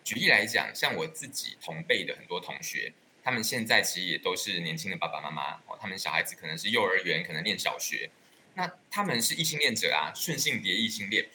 [0.03, 2.91] 举例来讲，像我自己同辈的很多同学，
[3.23, 8.09] 他们现在其实也都是年轻的爸爸妈妈哦，他们小孩子可能是幼儿园，可能念小学。
[8.55, 11.27] 那他们是异性恋者啊，顺性别异性恋，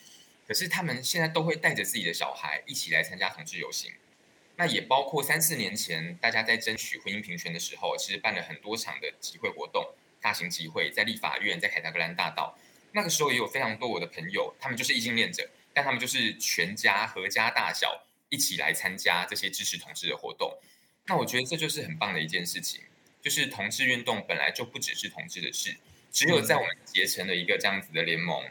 [0.45, 3.93] 可是他们现在都会带着自己的小孩一起来参加同志游行。
[4.57, 12.59] 那也包括三四年前大家在争取婚姻平权的时候，其实办了很多场的集会活动，大型集会，在立法院，在凯达格兰大道。
[12.91, 20.57] 那个时候也有非常多我的朋友，他们就是异性恋者，但他们就是全家合家大小一起来参加这些支持同志的活动。
[21.05, 22.81] 那我觉得这就是很棒的一件事情，
[23.21, 25.77] 就是同志运动本来就不只是同志的事，
[26.11, 28.43] 只有在我们结成了一个这样子的联盟，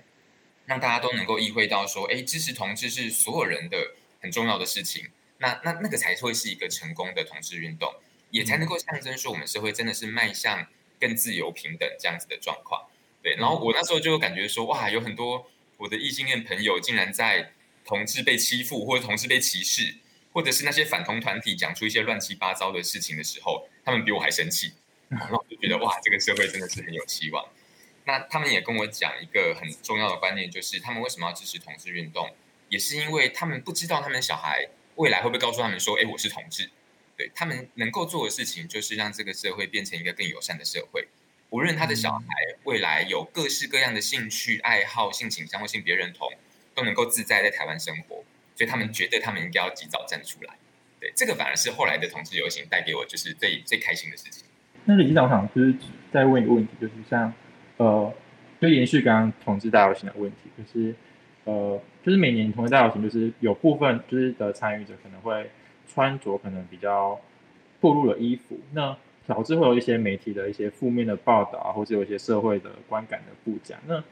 [0.66, 5.11] 让大家都能够意会到说，哎，支持同志是所有人的很重要的事情。
[5.38, 7.94] 那那那个才会是一个成功的同志运动，
[8.31, 10.66] 也才能够象征说我们社会真的是迈向
[10.99, 12.88] 更自由平等这样子的状况。
[13.27, 17.51] 对，然后我那时候就感觉说，哇，有很多我的异性恋朋友竟然在
[17.85, 19.97] 同志被欺负，或者同志被歧视，
[20.33, 24.75] 或者是那些反同团体讲出一些乱七八糟的事情的时候，他们比我还生气。
[25.11, 27.45] 然后我就觉得，哇，这个社会真的是很有希望。
[28.05, 32.31] 那他们也跟我讲一个很重要的观念，就是他们为什么要支持同志运动，
[32.69, 36.71] 也是因为他们不知道他们小孩未来会不会告诉他们说，哎，我是同志。
[37.17, 41.09] 对他们能够做的事情，就是让这个社会变成一个更友善的社会。
[41.50, 42.24] 无论他的小孩
[42.64, 46.28] 未来有各式各样的兴趣爱好、性倾向或性别认同，
[46.74, 48.24] 都能够自在在台湾生活，
[48.56, 50.54] 所以他们觉得他们应该要及早站出来。
[50.98, 54.44] 对，这个反而是后来的同志游行带给我就是最最开心的事情。
[54.85, 55.74] 那李局长，我想就是
[56.12, 57.32] 再问一个问题，就是像
[57.76, 58.12] 呃，
[58.61, 60.94] 就延续刚刚同志大游行的问题，就是
[61.44, 65.48] 呃，就是每年同志大游行，就是有部分就是的参与者可能会
[65.87, 67.20] 穿着可能比较
[67.80, 68.96] 暴露的衣服，那。
[69.27, 73.77] 导致会有一些媒体的一些负面的报道，或者有一些社会的观感的不佳。
[73.87, 74.03] 那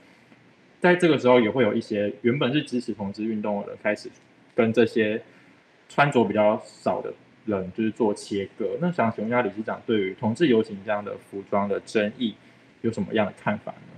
[0.80, 4.10] 在这个时候，也会有一些原本是支持同志运动的人开始
[4.54, 5.22] 跟这些
[5.88, 7.12] 穿着比较少的
[7.46, 8.76] 人就是做切割。
[8.80, 12.34] 那想请问一下理事长，对于同志游行这样的服装的争议
[12.82, 13.88] 有什么样的看法呢？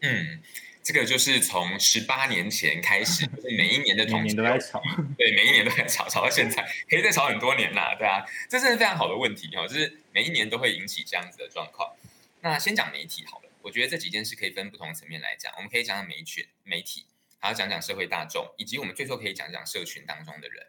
[0.00, 0.40] 嗯。
[0.82, 4.82] 这个就是从十八年前开始， 就是每一年的同年都在吵，
[5.18, 11.94] 对，每一年都在吵，吵到现在，可以再吵很多年啦，对啊，这是非常好的问题哈，就是每一年都会引起这样子的状况。
[12.40, 17.04] 那先讲媒体好了，我觉得这几件事可以分不同层面来讲，我们可以讲讲媒体，媒体，
[17.38, 20.66] 还要讲讲社会大众，以及我们最后可以讲讲社群当中的人。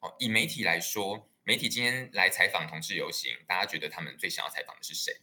[0.00, 5.16] 哦，以媒体来说，媒体今天来采访同志游行，大家觉得他们最想要采访的是谁？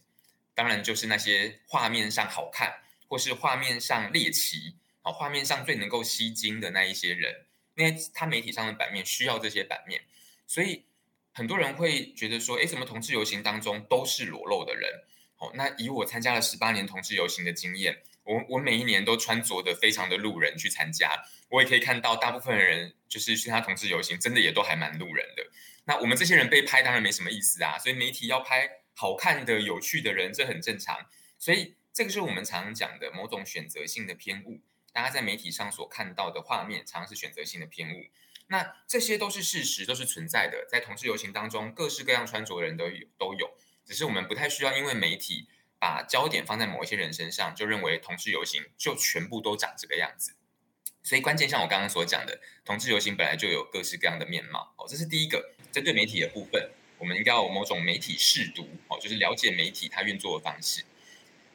[0.56, 2.74] 当然就是那些画面上好看，
[3.08, 7.44] 或是画面上猎奇，好画面上最能够吸睛的那一些人，
[7.76, 10.02] 因为他媒体上的版面需要这些版面，
[10.46, 10.84] 所以
[11.32, 15.04] 很多人会觉得说，哎，怎么同志游行当中都是裸露的人？
[15.36, 25.44] 好，那以我参加了十八年同志游行的经验，我我每一年都穿着的非常的路人去参加，我也可以看到大部分人就是去他同志游行，真的也都还蛮路人的。
[25.86, 31.06] 那我们这些人被拍当然没什么意思啊，所以媒体要拍好看的、有趣的人，这很正常。
[31.38, 34.60] 所以这个是我们常常讲的某种选择性的偏误。
[34.92, 38.06] 大家在媒体上所看到的画面，常常是选择性的偏误。
[38.48, 40.66] 那这些都是事实，都是存在的。
[40.68, 43.56] 在同志游行当中，各式各样穿着的人都有都有。
[43.84, 45.46] 只是我们不太需要，因为媒体
[45.78, 50.34] 把焦点放在某一些人身上，就认为同志游行就全部都长这个样子。
[51.04, 54.74] 所以关键像我刚刚所讲的，同志游行本来就有各式各样的面貌。
[54.78, 60.84] 哦，这是第一个针对媒体的部分，我们应该有某种媒体试读，哦，就是了解媒体它运作的方式。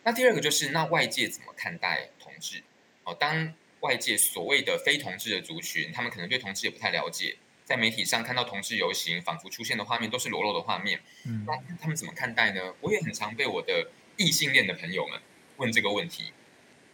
[0.04, 2.64] 那第二个就是那外界怎么看待同志？
[3.04, 7.38] 哦，当外界所谓的非同志的族群，他们可能对同志也不太了解。
[7.66, 11.02] 在媒体上看到同志游行，仿佛出现的画面都是裸露的画面。
[11.26, 12.74] 嗯，那他们怎么看待呢？
[12.82, 15.22] 我也很常被我的异性恋的朋友们
[15.58, 16.34] 问这个问题。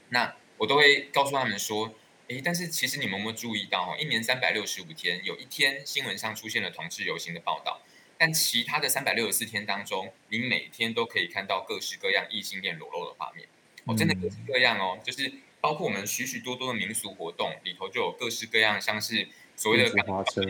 [0.10, 1.96] 那我都会告诉他们说：，
[2.28, 7.82] 诶，但是其实你们有没有注意到，一年三百六十五天，有一天新闻上出现了同志游行的报道，
[8.17, 13.47] 但其他的三百六十四天当中，你每天都可以看到各式各样异性恋裸露的画面。
[13.86, 19.28] 哦，真的各式各样哦，就是包括我们许许多多的民俗活动里头，就有各式各样，像是。
[19.58, 20.41] 所谓的花车，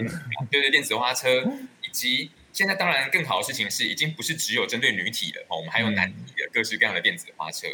[0.49, 1.47] 对对，电子花车，
[1.88, 7.67] 以及现在当然更好的事情是，已经不是只有针对女体了哦，我们还有男体的各式各样的电子花车。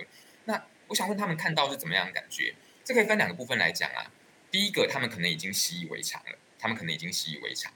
[0.43, 2.53] 那我想问他们看到是怎么样的感觉？
[2.83, 4.11] 这可以分两个部分来讲啊。
[4.51, 7.71] 第一个，他们可能已经习以为常了，他们可能已经习以为常。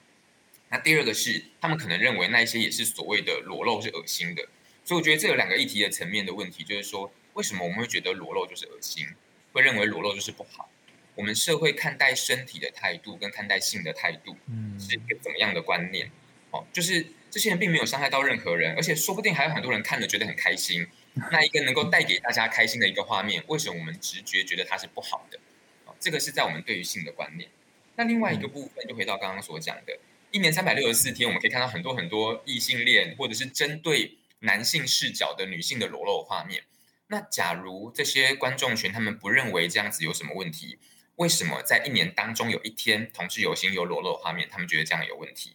[0.70, 4.48] 那第二个是，他们可能认为那一些也是所谓的裸露是恶心的。
[4.84, 9.08] 所以我觉得这有两个议题的层面的问题，就是说，为什么我们会觉得裸露就是恶心，
[9.54, 10.70] 会认为裸露就是不好？
[11.16, 16.12] 我们社会看待身体的态度跟看待性的态度，嗯，是一个怎么样的观念？
[16.52, 20.86] 哦，就是这些人并没有伤害到任何人，而且说不定还有很多人看了觉得很开心。
[21.32, 25.40] 那一个能够带给大家开心的一个画面，为什么我们直觉觉得它是不好的？
[25.86, 27.50] 哦，这个是在我们对于性的观念。
[27.96, 29.98] 那另外一个部分就回到刚刚所讲的，
[30.36, 36.62] 一年三百六十四天，我们可以看到很多很多异性恋或者是针对男性视角的女性的裸露画面。
[37.08, 40.78] 那假如这些观众群他们不认为这样子有什么问题？
[41.16, 45.54] 为什么在一年当中有一天同志游行有裸露画面，他们觉得这样有问题？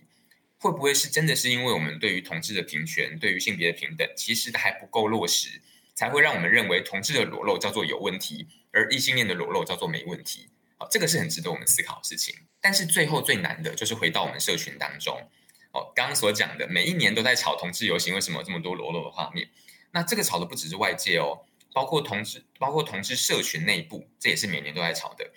[0.56, 5.60] 会不会是真的是因为我们对于同志的平权、对于性别的平等，其实还不够落实，
[5.94, 10.48] 才会让我们认为同志的裸露叫做有问题，而异性恋的裸露叫做没问题？
[10.80, 12.34] 好，这个是很值得我们思考的事情。
[12.58, 15.28] 但是最后最难的就是回到我们社群当中。
[15.72, 19.50] 哦，刚刚所讲的，每一年都在吵同志游行，为什么这么多裸露的画面？
[19.92, 25.30] 那这个吵的不只是外界哦，包括同志，包括同志社群内部，这也是每年都在吵的。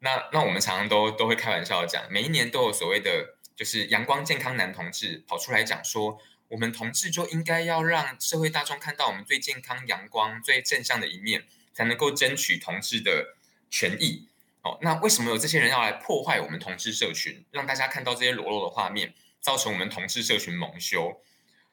[0.00, 13.36] 那那我们常常都都会开玩笑讲，每一年都有所谓的，就是阳光健康男同志跑出来讲说，我们同志就应该要让社会大众看到我们最健康、阳光、最正向的一面，才能够争取同志的
[13.70, 14.28] 权益。
[14.62, 21.20] 哦，那为什么有这些人要来破坏我们同志社群，让大家看到这些裸露的画面，造成我们同志社群蒙羞？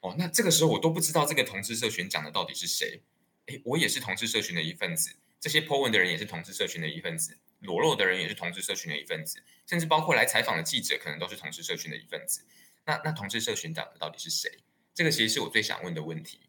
[0.01, 3.01] 哦，那这个时候我都不知道这个同志社群讲的到底是谁？
[3.47, 7.37] 诶，我也是同志社群的一份子，这些 po 文的人也是同志社群的一份子。
[7.61, 12.45] 裸露的人也是同志社群的一份子，甚至包括来采访的记者，可能都是同志社群的一份子。
[12.85, 14.59] 那那同志社群讲的到底是谁？
[14.93, 16.41] 这个其实是我最想问的问题。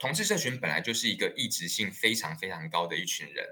[0.00, 3.46] 同志社群本来就是一个意志性非常非常高的一群人，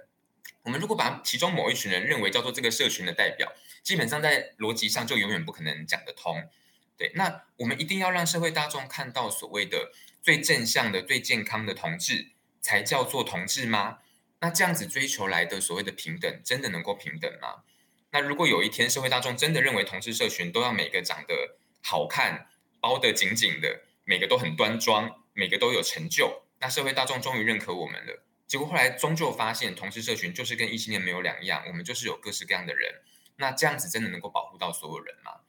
[0.65, 6.49] 我们如果把其中某一群人认为叫做这个社群的代表，基本上在逻辑上就永远不可能讲得通。
[6.97, 12.29] 对，那我们一定要让社会大众看到所谓的最正向的、最健康的同志，
[12.61, 13.99] 才叫做同志吗？
[14.41, 17.63] 那这样子追求来的所谓的平等，真的能够平等吗？
[18.11, 22.47] 那如果有一天社会大众真的认为同志社群都要每个长得好看、
[22.81, 28.23] 包得紧紧的，每个都很端庄，每个都有成就，那社会大众终于认可我们了。
[28.47, 33.03] 结果后来终究发现，同事社群就是跟异性恋没有两样，我们就是有各式各样的人。
[33.37, 35.41] 那这样子真的能够保护到所有人吗？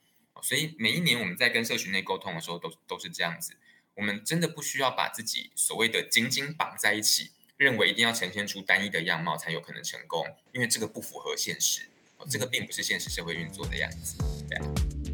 [0.41, 3.57] 所以每一年我们在跟社群内沟通的时候，都都是这样子。
[3.95, 7.31] 我们真的不需要把自己所谓的紧紧绑在一起。
[7.57, 11.87] 认为一定要呈现出单一的样貌才有可能成功，因为这个不符合现实，
[12.29, 14.17] 这个并不是现实社会运作的样子。
[14.49, 15.04] 对。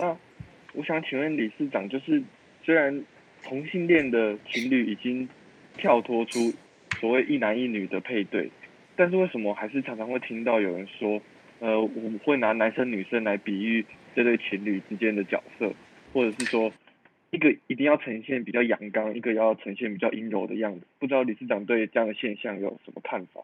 [0.00, 0.16] 那
[0.72, 2.22] 我想请问理事长，就是
[2.64, 3.04] 虽然
[3.42, 5.28] 同性恋的情侣已经
[5.76, 6.52] 跳脱出
[6.98, 8.50] 所谓一男一女的配对，
[8.96, 11.20] 但是为什么还是常常会听到有人说，
[11.58, 13.84] 呃，我们会拿男生女生来比喻
[14.16, 15.70] 这对情侣之间的角色，
[16.14, 16.72] 或者是说
[17.30, 20.86] 一个一定要呈现比较阳刚，一个要呈现比较阴柔的样子？
[20.98, 23.42] 不知道理事长对这样的现象有什么看法？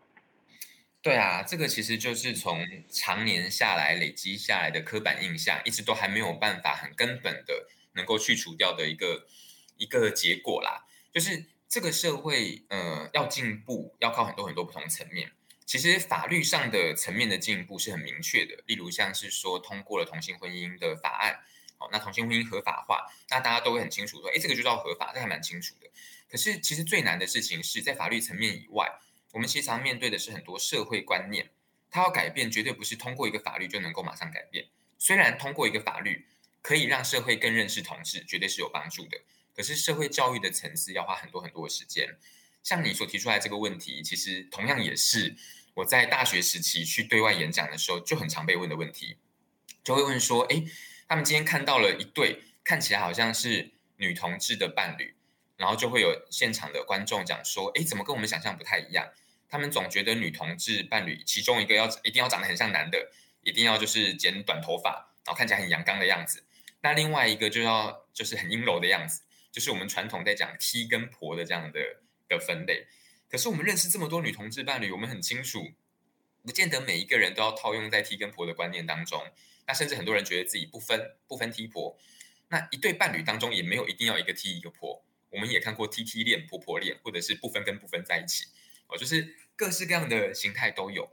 [1.07, 9.25] 对啊，这个其实就是从常年下来累积下来的刻板印象，一直都还没有办法很根本的能够去除掉的一个
[9.77, 10.85] 一个结果啦。
[11.15, 15.31] 就是这个社会，呃，要进步要靠很多很多不同层面。
[15.65, 21.39] 其实法律上的层面的进步是很明确的，例如像是说通过了同性婚姻的法案，
[21.79, 25.89] 好，那同性婚姻合法化，那大家都会很清楚说，哎，这个就叫合法，这还蛮清楚的。
[26.29, 28.91] 可是其实最难的事情是在法律层面以外。
[29.37, 31.51] 我们其实常面对的是很多社会观念，
[31.91, 34.65] 它要改变，绝对不是通过一个法律就能够马上改变。
[34.97, 36.25] 虽然通过一个法律
[36.63, 39.21] 可以让社会更认识同志，绝对是有帮助的，
[39.55, 42.17] 可是社会教育的层次要花很多很多的时间。
[42.63, 45.37] 像你所提出来这个问题，其实同样也是
[45.75, 49.19] 我在大学时期去对外演讲的时候就很常被问的问题，
[49.85, 50.65] 就会问说：哎，
[51.07, 55.15] 他们今天看到了一对看起来好像是女同志的伴侣，
[55.59, 59.13] 然后就会有现场的观众讲说：哎，怎么跟我们想象不太一样？
[59.49, 63.11] 他们总觉得女同志伴侣其中一个要一定要长得很像男的，
[63.43, 66.45] 一定要就是剪短头发，然后看起来很阳刚的样子。
[66.83, 71.81] 那另外一个就要就是很阴柔的样子，就是我们传统在讲 T 跟婆的这样的
[72.29, 72.87] 的分类。
[73.29, 75.73] 可是我们认识这么多女同志伴侣，我们很清楚，
[76.45, 79.21] 不见得每一个人都要套用在 T 跟婆的观念当中。
[79.67, 81.99] 那甚至很多人觉得自己不分不分 T 婆，
[82.49, 85.05] 那一对伴侣当中也没有一定要一个 T 一个婆。
[85.31, 88.47] 我们也看过 T T 恋、婆婆恋，或者是不分跟不分在一起。
[88.89, 91.11] 哦，就是各式各样的形态都有。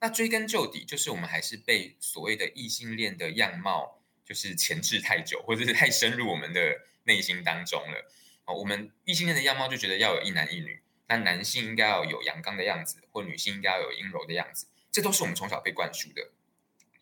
[0.00, 8.10] 那追根究底，就是我们还是被所谓的异性恋的样貌，就是钳制太久，或者是太深入我们的内心当中了。
[8.44, 16.30] 哦，我们异性恋的样貌就觉得要有一男一女，那男性应该要有阳刚的样子，或女性应该要有阴柔的样子，这都是我们从小被灌输的。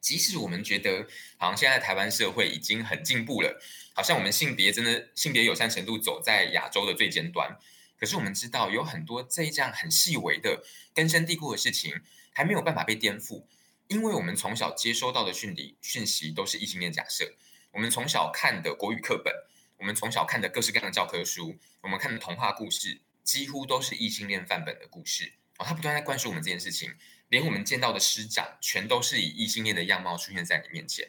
[0.01, 1.07] 即使我们觉得，
[1.39, 3.61] 好像现在台湾社会已经很进步了，
[3.95, 7.59] 好像我们性别真的性别友善程度走在亚洲的最尖端。
[8.03, 12.01] 可是我们知道，有很多这一样很细微的根深蒂固的事情，
[12.33, 13.45] 还没有办法被颠覆，
[13.87, 17.37] 因为我们从小接收到的讯理讯息都是异性恋假设。
[17.71, 19.33] 我们从小看的国语课本，
[19.79, 25.35] 我们从小看的各式各样的教科书，我们看的童话故事，几乎都是异性恋范本的故事。
[25.59, 26.93] 哦，他不断在灌输我们这件事情，
[27.29, 31.09] 连我们见到的师长，全都是以异性恋的样貌出现在你面前。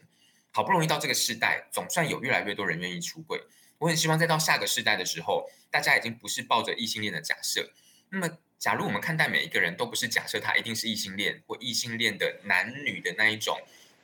[0.51, 3.41] 好不容易到这个时代，总算有越来越多人愿意出柜。
[3.83, 7.69] 我很希望在到下个世代的时候，大家已经不是抱着异性恋的假设。
[8.09, 13.59] 那么，假如我们看待每一个人都不是假设他一定是异性恋或异性恋的男女的那一种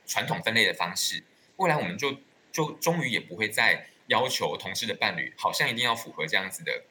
[0.06, 1.22] 传统分类的方式，
[1.56, 2.14] 未来我们就
[2.52, 6.82] 就终于也不会再要求同事的伴侣好像一定要符合这样子的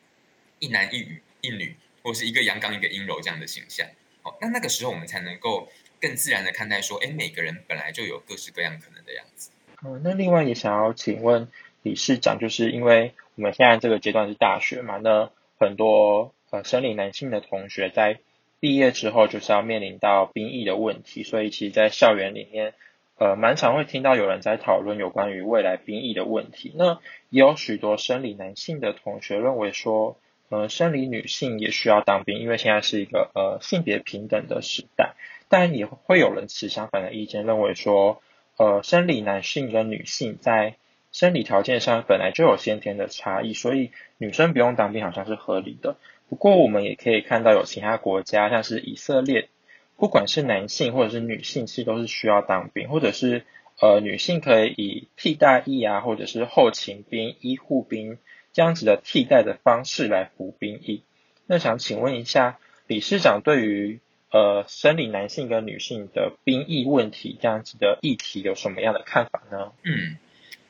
[0.57, 3.87] 一男一女一女，或是一个阳刚一个阴柔这样的形象。
[4.23, 5.71] 好，那那个时候我们才能够
[6.01, 9.51] 更自然的看待说，哎，每个人本来就有各式各样可能的样子。
[9.83, 11.47] 嗯，那另外也想要请问。
[11.81, 18.19] 理事长，就是因为我们现在这个阶段是大学嘛，那很多呃生理男性的同学在
[18.59, 22.73] 毕业之后就是要面临到兵役的问题，所以其实，在校园里面，
[23.17, 26.73] 呃，蛮常会听到有人在讨论有关于未来兵役的问题。
[26.75, 30.17] 那也有许多生理男性的同学认为说，
[30.49, 35.15] 呃，生理女性也需要当兵，因为现在是一个呃性别平等的时代。
[35.47, 38.21] 但也会有人持相反的意见，认为说，
[38.57, 40.75] 呃，生理男性跟女性在
[41.11, 45.95] 生理条件上本来就有先天的差异，所以女生不用当兵好像是合理的。
[46.29, 49.49] 不过我们也可以看到有其他国家，像是以色列，
[49.97, 53.43] 不管是男性或者是女性，其实都是需要当兵，或者是
[53.81, 58.19] 呃女性可以以替代役啊，或者是后勤兵、医护兵
[58.53, 61.01] 这样子的替代的方式来服兵役。
[61.47, 63.99] 那想请问一下理事长，对于
[64.31, 69.71] 呃生理男性跟女性的兵役问题这样子的议题有什么样的看法呢？
[69.81, 70.17] 嗯。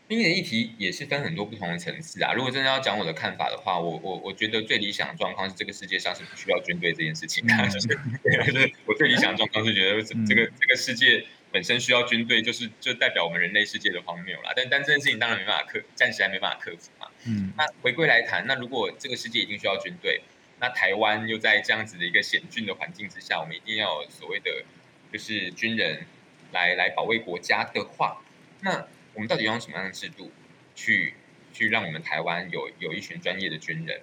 [0.10, 2.34] 兵役的议题也是分很多不同的层次啊。
[2.34, 7.46] 如果真的要讲我的看法的话，我我我觉得最理想的状况是这个世界上是不需要军队这件事情。
[7.48, 14.52] 就是我最理想的状况是觉得这个这个世界本身需要军队，就是就代表我们人类世界的荒谬啦。
[14.56, 17.06] 但但这件事情当然没办法克，暂时还没办法克服嘛。
[17.28, 17.54] 嗯。
[17.56, 20.24] 那回归来谈，那如果这个世界已经需要军队，
[20.60, 24.66] 那台湾又在这样子的一个险峻的环境之下，我们一定要有所谓的
[25.14, 26.08] 就是军人
[26.52, 28.24] 来来保卫国家的话，
[28.62, 28.88] 那。
[29.20, 30.32] 我们到底用什么样的制度
[30.76, 31.14] 去
[31.52, 34.00] 去让我们台湾有有一群专业的军人？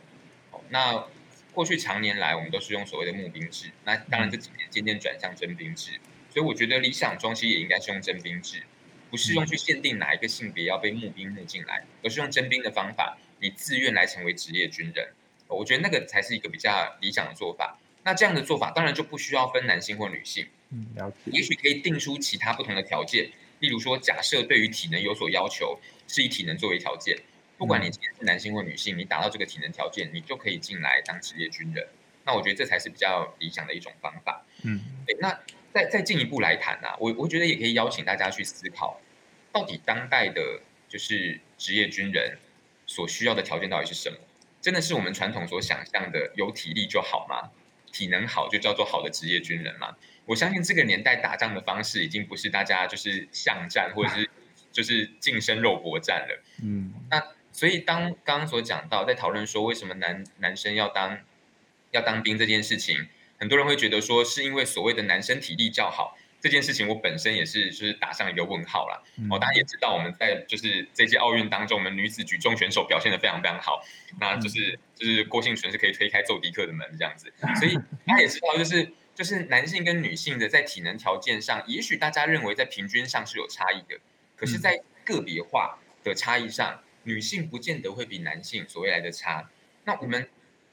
[0.51, 1.07] 哦，那
[1.55, 5.93] 过去常年来我们都是用所谓的募兵制，那当然这几年渐渐转向征兵制，
[6.29, 8.63] 所以我觉得理想中其实也应该是用征兵制，
[9.11, 15.15] 不是用去限定哪一个性别要被募兵募进来，而是用征兵的方法，你自愿来成为职业军人。
[15.49, 17.79] 我觉得那个才是一个比较理想的做法。
[18.05, 21.17] 那这样的做法当然就不需要分男性或女性，嗯，了解。
[21.33, 23.31] 也许可以定出其他不同的条件，
[23.61, 27.17] 例如说，假设对于体能有所要求，是以体能作为条件，
[27.57, 31.87] 不管你今天是男性或女性，你达到这个体能条件，你就可以进来当职业军人。
[32.25, 34.45] 那我觉得这才是比较理想的一种方法。
[34.63, 35.17] 嗯，对。
[35.21, 35.41] 那
[35.73, 39.01] 再再进一步来谈啊，我我觉得也可以邀请大家去思考，
[39.53, 42.39] 到底当代的就是职业军人
[42.87, 44.19] 所需要的条件到底是什么？
[44.61, 47.51] 真的是我们传统所想象的有体力就好吗？
[47.93, 49.97] 体能好就叫做好的职业军人嘛？
[50.27, 54.29] 我相信这个年代打仗的方式已经不是大家就是巷战或者是
[54.71, 56.43] 就是近身肉搏战了。
[56.63, 57.23] 嗯，那
[57.53, 61.19] 所以当刚刚所讲到在讨论说为什么男男生要当
[61.93, 63.09] 要当兵这件事情，
[63.39, 66.19] 很多人会觉得说是因为所谓的男生体力较好。
[66.39, 69.03] 这件事情我本身也是就是打上一个问号了。
[69.31, 73.83] 哦，大家也知道我们在就是这届奥运当中，我们女子举重选手表现的非常非常好。
[74.21, 77.33] 那就是就是郭幸存是可以推开揍迪克的门这样子。
[77.59, 77.75] 所以
[78.07, 83.99] 大家也知道，就是就是男性跟女性的在体能条件上，也许大家认为在平均上是有差异的，
[84.37, 89.49] 可是，在个别化的差异上，女性不见得会比男性所谓来的差。
[89.85, 90.29] 那我们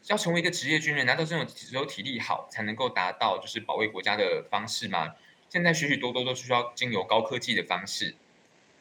[0.07, 5.15] 要成为一个职业军人，难道这种只有体力好才能够达到就是保卫国家的方式吗？
[5.47, 8.15] 现在许许多多都需要经由高科技的方式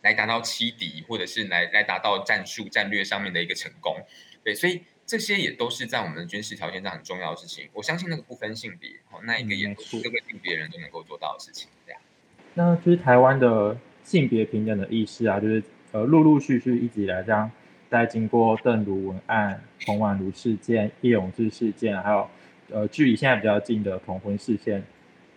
[0.01, 4.05] 来达到欺敌，或者是来来达到战术战略上面的一个成功。
[4.43, 4.83] 对，所以
[5.13, 7.69] 这些也都是在我们的军事条件上很重要的事情。
[7.75, 11.69] 我相信那个不分性别，哦，那一个也各个性别人都能够做到的事情。
[11.85, 12.01] 这样，
[12.55, 17.51] 那就是台湾的性别平等的意识啊，就是呃陆陆续续一直以来这样，
[17.91, 22.27] 在经过邓如文案、彭婉如事件、叶永志事件，还有
[22.71, 24.83] 呃距离现在比较近的同婚事件。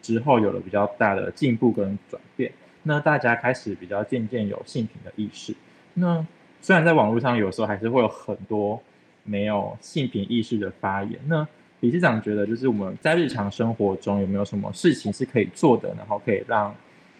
[0.02, 2.50] 之后有了比较大的进步跟转变，
[2.84, 5.54] 那大家开始比较渐渐有性平的意识。
[5.96, 6.26] 那
[6.62, 8.82] 虽然在网络上有时候还是会有很多
[9.26, 11.46] 没有性平意识的发言，那
[11.82, 16.74] 理事长觉得就是我们在日常生活中有没有什么事情是可以做的，然后可以让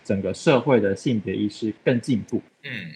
[0.04, 2.42] 整个社会的性别意识更进步？
[2.64, 2.94] 嗯，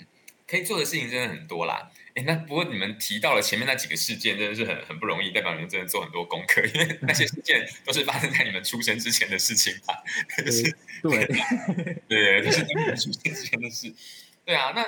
[0.48, 1.92] 可以做的事情真的很多啦。
[2.16, 9.94] 哎那不过你们提到了前面那几个事件，真的是很很不容易，代表你们真的做很多功课，因为 那些事件都是发生在你们出生之前的事情吧？
[10.50, 10.64] 是，
[11.04, 11.28] 对，
[12.08, 13.94] 对，就是你们出生之前的事。
[14.44, 14.84] 对啊，那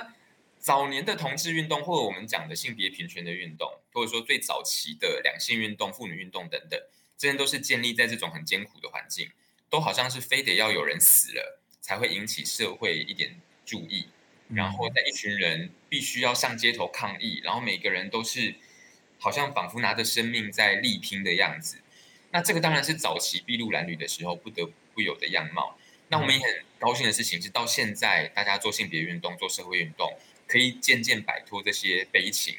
[0.62, 6.80] 早年的同志运动，或者我们讲的性别平权的运动，或者说最早期的两性运动、妇女运动等等，
[7.18, 9.28] 这些都是建立在这种很艰苦的环境，
[9.68, 14.06] 都好像是非得要有人死了，才会引起社会一点注意。
[14.54, 18.54] 然后在一群人必须要上街头抗议，然后每个人都是
[19.18, 21.78] 好像仿佛拿着生命在力拼的样子。
[22.30, 25.76] 那这个当然是早期筚路蓝缕的时候不得不有的样貌。
[26.08, 30.12] 那我们也很高兴的事情是，到现在大家做性别运动、做社会运动，
[30.52, 32.56] 可以渐渐摆脱这些悲情。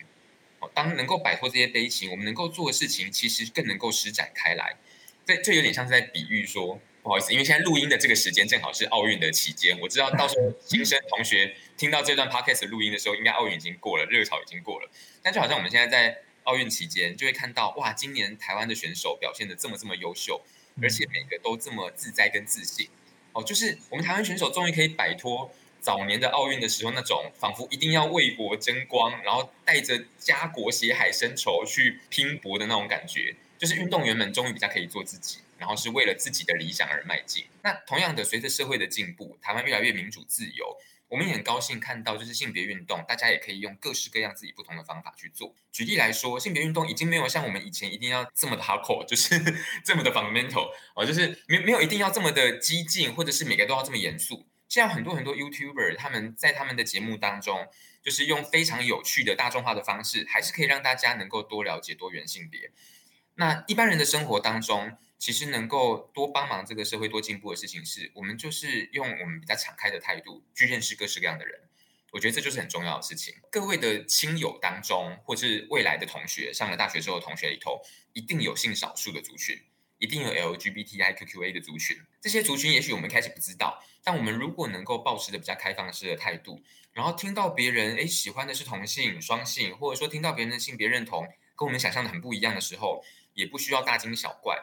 [0.60, 4.78] 哦，当能够摆脱这些悲情，我们能够做的事情其实更能够施展开来。
[5.26, 6.80] 这这有点像是在比喻说。
[7.04, 9.78] 不好意思，因为现在录音的这个时间正好是奥运的期间。
[9.82, 14.90] 我知道到时候新生同学听到这段 podcast 录音的时候，应该奥运已经过了，热潮已经过了。
[15.22, 20.42] 但就好像我们现在在奥运期间，就会看到哇，今年台湾的选手表现的这么这么优秀，
[20.82, 22.88] 而且每个都这么自在跟自信。
[23.34, 33.36] 哦，就是我们台湾选手终于可以摆脱早年的奥运的时候那种仿佛一定要为国争光，然后带着家国血海深仇去拼搏的那种感觉。
[33.60, 35.40] 就是运动员们终于比较可以做自己。
[35.60, 37.46] 然后是为了自己的理想而迈进。
[37.62, 40.76] 那同样的，随着社会的进步，台湾越来越民主自由，
[41.08, 45.56] 我们也很高兴看到，就是性别运动，大家也可以用各式各样自己不同的方法去做。
[45.72, 49.40] 举例来说，性别运动已经没有像我们以前一定要这么的 hardcore，就是
[49.86, 54.46] 这么的 fundamental 哦，就是没没有一定要这么的激进，或者是每个都要这么严肃。
[54.74, 57.68] 现在很多很多 YouTuber 他们在他们的节目当中，
[58.02, 62.72] 就是用非常有趣的大众化的方式，还是可以让大家能够多了解多元性别。
[63.36, 64.98] 那一般人的生活当中。
[65.20, 71.62] 其实能够多帮忙这个社会多进步的事情，是我们就是用我们比较敞开的态度去认识各式各样的人。
[72.12, 73.34] 我觉得这就是很重要的事情。
[73.50, 79.58] 各位的亲友当中，或是未来的同学，上了大学之后同学里头，一定有性少数的族群，
[79.98, 81.98] 一定有 LGBTIQQA 的族群。
[82.20, 91.26] 这些族群也许我们开始不知道，但我们如果能够保持的比较开放式的态度，然后听到别人诶喜欢的是同性、双性，或者说听到别人的性别认同
[91.56, 94.58] 跟我们想象的很不一样的时候，也不需要大惊小怪。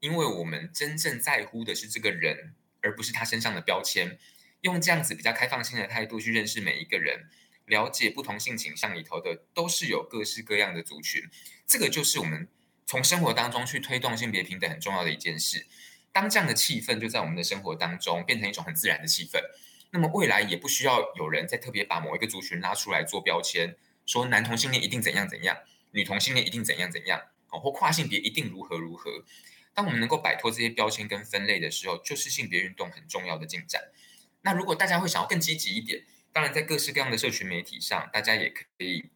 [0.00, 4.18] 因为我们真正在乎的是这个人，而不是他身上的标签。
[4.62, 7.28] 用这样子比较开放性的态度去认识每一个人，
[7.66, 11.22] 了解不同性倾向里头的都是有各式各样的族群。
[11.66, 12.48] 这个就是我们
[12.84, 15.66] 从生活当中去推动性别平等很重要的一件事。
[16.12, 19.40] 当这样的气氛就在我们的生活当中变成一种很自然的气氛，
[19.90, 25.56] 那么未来也不需要有人再特别把某一个族群拉出来做标签，说男同性恋一定怎样怎样，
[25.92, 29.24] 女同性恋一定怎样怎样，哦，或跨性别一定如何如何。
[29.74, 33.82] 当我们能够摆脱这些标签跟分类的时候，就是性别运动很重要的进展。
[34.42, 39.10] 那如果大家会想要更积极一点，当然在各式各样的社群媒体上，大家也可以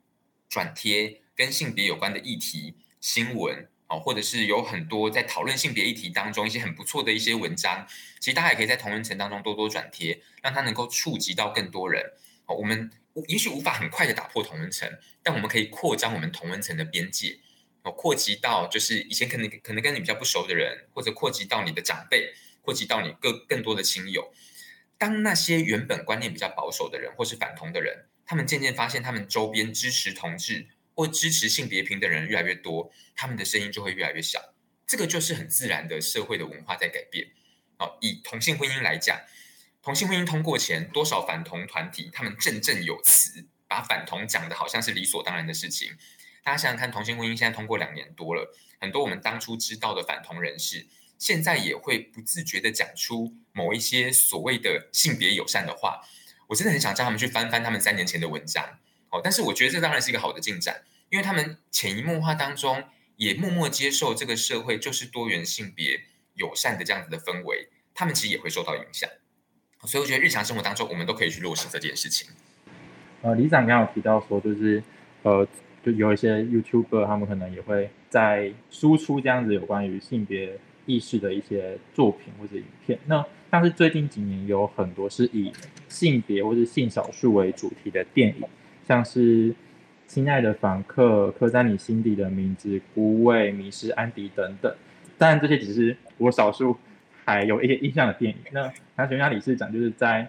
[0.49, 7.87] 转贴跟性别有关的议题新闻哦，或者是有很多在讨论性别议题当中一些很不错的一些文章，
[8.21, 12.13] 其实大家也可以在同文层当中多多转贴，让它能够触及到更多人
[12.47, 12.57] 哦。
[12.57, 12.91] 我们
[13.29, 14.91] 也许无法很快的打破同文层，
[15.23, 17.39] 但我们可以扩张我们同文层的边界。
[17.95, 24.33] 扩及到就是以前可能可能跟你比较不熟的人，或者扩及到你的长辈，扩及到你更更多的亲友。
[24.99, 30.67] 当那些原本观念比较保守的人，或是反同的人，他们渐渐发现他们周边支持同志
[30.97, 34.55] 或支持性别平等的人越来越多，他们的声音就会越来越小。
[34.87, 37.29] 这个就是很自然的社会的文化在改变。
[37.77, 39.21] 哦，以同性婚姻来讲，
[39.83, 45.99] 同性婚姻通过前，多少反同团体他们振振有词，把反同讲的好像是理所当然的事情。
[46.43, 50.87] 大家想想看，同性婚姻现在通过两年多了，很多我们当初知道的反同人士，
[51.19, 56.01] 现在也会不自觉的讲出某一些所谓的性别友善的话。
[56.49, 58.79] 我真的很想叫他们去翻翻他们三年前的文章，
[59.11, 62.85] 哦，但是我觉得这当然是一个好的进展，因为他们潜移默化当中
[63.17, 66.01] 也默默接受这个社会就是多元性别
[66.35, 69.09] 友善的这样子的氛围，他们其实也会受到影响。
[69.85, 72.29] 所以我觉得日常生活当中，我们都可以去落实这件事情。
[73.23, 74.83] 呃，李长刚有提到说，就是
[75.23, 75.47] 呃。
[75.85, 82.99] 就有一些 YouTuber，他们可能也会在输出这样子有关于性别意识的一些作品或者影片。
[83.07, 85.53] 那像是最近几年有很多是以
[85.89, 88.49] 性别或是性少数为主题的电影，
[88.87, 89.51] 像是
[90.07, 94.75] 《亲爱的访客》、《刻在你心底的名字》、《孤味》、《迷失安迪》等等。
[95.19, 96.77] 当然，这些只是我少数
[97.25, 98.39] 还有一些印象的电影。
[98.53, 100.29] 那想请问理事长，就是在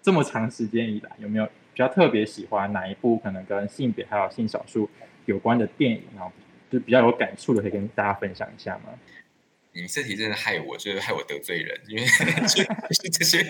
[0.00, 1.48] 这么长时间以来，有没有？
[1.72, 4.90] 比较特别喜欢哪一部可能跟性别还有性少数
[5.24, 6.30] 有关的电影，然后
[6.68, 8.90] 就比较有感触的，可以跟大家分享一下吗？
[9.72, 12.04] 你这题真的害我，就是害我得罪人，因为
[12.48, 13.42] 就是这些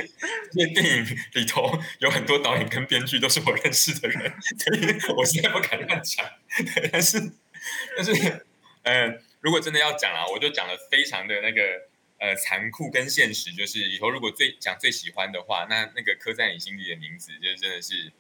[0.53, 6.25] 这些电影里头有很多导演跟编剧都是我认识的人，所以我实在不敢乱讲。
[6.93, 7.33] 但是
[7.97, 8.47] 但是，
[8.83, 11.91] 嗯，如果真的要讲啊，我就讲的非常的那个。
[12.23, 18.13] 呃，残酷跟现实就是以后如果最讲最喜欢的话，那那个刻在你心里的名字，就真的是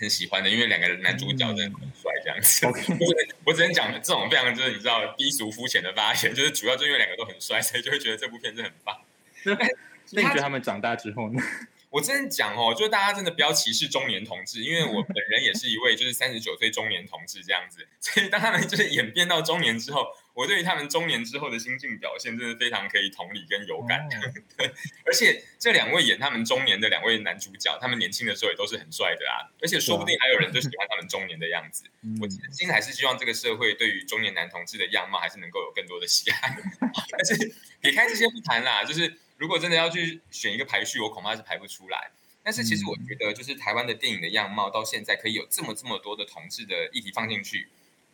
[0.00, 2.66] 很喜欢的，因为两个男主角真的很帅，这样子。
[3.44, 8.98] 我只能讲这种非常就是你知道低俗肤浅的发言，就是主要就因为两个都很帅，所以就会觉得这部片子很棒。
[9.44, 11.42] 那你觉得他们长大之后呢？
[11.90, 20.06] 我真的讲哦，就是大家真的不要歧视中年同志，因为我本人也是一位就是三十九岁中年同志这样子，所以当他们就是演变到中年之后。
[20.34, 24.08] 我对于他们中年之后的心境表现，真的非常可以同理跟有感。
[24.56, 24.66] 对，
[25.04, 29.50] 而且这两位演他们中年的两位男主角，他们年轻的时候也都是很帅的啊。
[29.60, 31.84] 而且说不定还有人就喜欢他们中年的样子。
[32.20, 36.56] 我其实还是希望这个社会对于中年男同志的样貌，还是能够有更多的喜爱。
[37.10, 42.10] 但是撇开这些不谈啦，就是如果真的要去选一个排序，我恐怕是排不出来。
[42.42, 47.68] 但是其实我觉得，就是台湾的电影的样貌到现在可以有这么这么多的同志的议题放进去。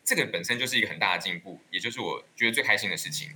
[0.06, 3.28] 这个本身就是一个很大的进步，也就是我觉得最开心的事情。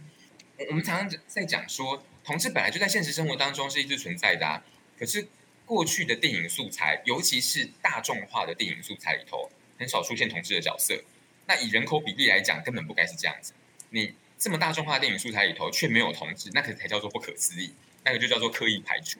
[0.69, 4.63] 我们常常在讲说，同志本来就在现实生活当中是一直存在的啊。
[4.97, 5.27] 可是
[5.67, 9.51] 过去的电影素材，尤其是大众化的电影素材里头，
[9.81, 11.03] 很少出现同志的角色。
[11.49, 13.53] 那以人口比例来讲，根本不该是这样子。
[13.89, 19.19] 你这么大众化的电影素材里头却没有同志，那可才叫做不可思议，那个就叫做刻意排除。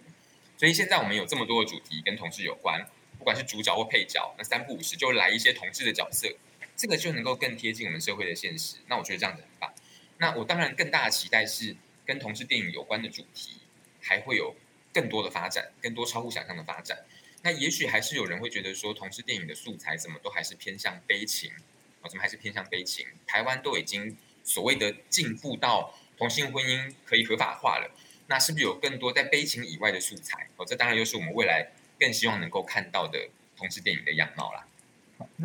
[0.57, 2.87] 所以现在我们有这么多的主题跟同志有关，
[3.19, 6.33] 不管是主角或配角，那三不五时就来一些同志的角色。
[6.81, 9.71] 这个就能够更贴近我们社会的现实，那我觉得这样子很棒。
[10.17, 11.77] 那我当然更大的期待是
[12.07, 13.59] 跟同志电影有关的主题
[14.01, 14.57] 还会有
[14.91, 17.05] 更多的发展，更多超乎想象的发展。
[17.43, 21.53] 那也许还是有人会觉得说，同志电影的素材怎么都还是偏向悲情
[22.01, 22.09] 啊？
[22.09, 23.07] 怎么还是偏向悲情？
[23.27, 27.95] 台湾都已经所谓的进步到同性婚姻可以合法化了，
[28.29, 30.49] 那是不是有更多在悲情以外的素材？
[30.57, 34.67] 哦，这当然又是我们未来更希望能够看到的同志电影的样貌啦。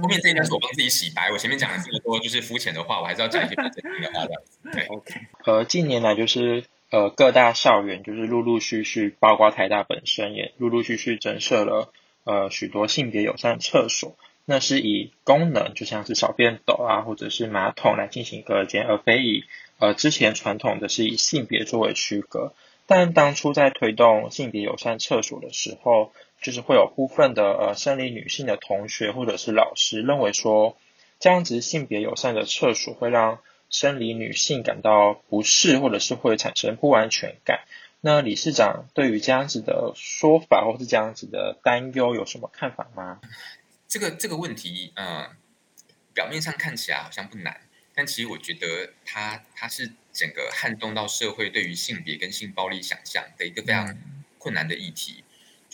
[0.01, 4.31] 后面这一段是我帮自己洗白，我前面讲了这么多就是肤浅的话，我还是要讲一些比较正经的话的。
[4.71, 5.13] 对， OK。
[5.45, 11.91] 呃，近年来就是呃各大校园就是陆陆续续，包括台大本身也陆陆续续增设了
[12.23, 14.15] 呃许多性别友善厕所，
[14.45, 19.43] 那是以功能就像是小便斗啊或者是马桶来进行隔间，而非以
[19.79, 22.53] 呃之前传统的是以性别作为区隔。
[22.87, 30.77] 但当初在推动性别友善厕所的时候，就是会有部分的呃生理女性的同学或者是老师认为说，
[31.19, 37.61] 这样子性别友善的厕所会让生理女性感到不适，或者是会产生不安全感。
[38.01, 43.19] 那理事长对于这样子的说法或是这样子的担忧有什么看法吗？
[43.87, 45.29] 这个这个问题，嗯，
[46.13, 47.61] 表面上看起来好像不难，
[47.95, 53.97] 但其实我觉得它它是整个撼动到社会对于性别跟性暴力想象的一个非常
[54.37, 55.23] 困难的议题。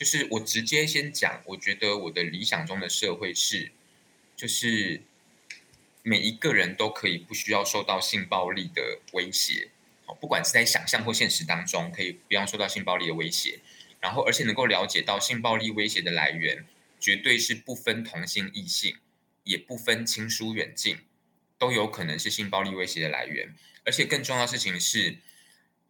[0.01, 3.71] 就是我直接先讲，我觉得我的理想中的社会是，
[4.35, 5.03] 就是
[6.01, 9.69] 每一个人都可以不需要受到性暴力的威胁，
[10.07, 13.59] 好，不管是在想象或现实当中，可以不要受到性暴力的威胁，
[13.99, 16.65] 然后而且能够了解到性暴力威胁的来源，
[16.99, 18.95] 绝对是不分同性异性，
[19.43, 20.97] 也不分亲疏远近。
[21.59, 23.53] 都有可能是性暴力威胁的来源，
[23.85, 25.17] 而且更重要的事情是，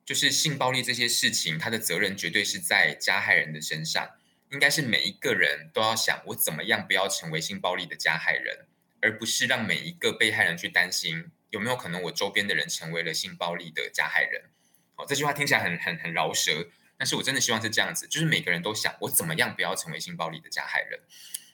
[0.05, 4.11] 就是性暴力这些事情，他的责任绝对是在加害人的身上，
[4.51, 8.65] 应该是每一个人都要想，我怎么样不要成为性暴力的加害人，
[8.99, 14.45] 而不是让每一个被害人去担心有没有可能我周边的人成为了性暴力的加害人。
[14.95, 20.99] 好，这句话听起来很很很饶舌，但是我真的希望是这样子，就是每个人都想，我怎么样不要成为性暴力的加害人？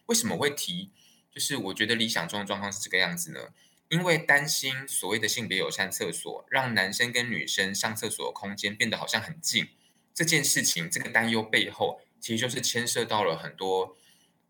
[0.07, 0.91] 为什么会提？
[1.29, 3.49] 就是我觉得理想中的状况是这个样子呢？
[3.89, 9.69] 因为担心所谓的性别友善厕所，让男生跟女生上厕所的空间变得好像很近，
[10.13, 13.95] 这件事情，这个担忧背后，其实就是牵涉到了很多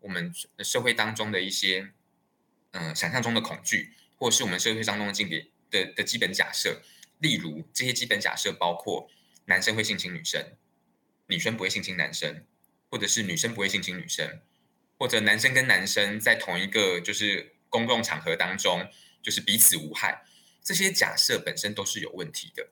[0.00, 1.92] 我们社会当中的一些，
[2.72, 6.82] 嗯，想象中的恐惧，或者是我们社会当中的性别的的基本假设。
[7.18, 9.08] 例如，这些基本假设包括
[9.44, 10.56] 男生会性侵女生，
[11.26, 12.44] 女生不会性侵男生，
[12.90, 14.40] 或者是女生不会性侵女生，
[14.98, 18.88] 或者男生跟男生在同一个就是公共场合当中。
[19.22, 20.22] 就是彼此无害，
[20.62, 22.68] 这些假设本身都是有问题的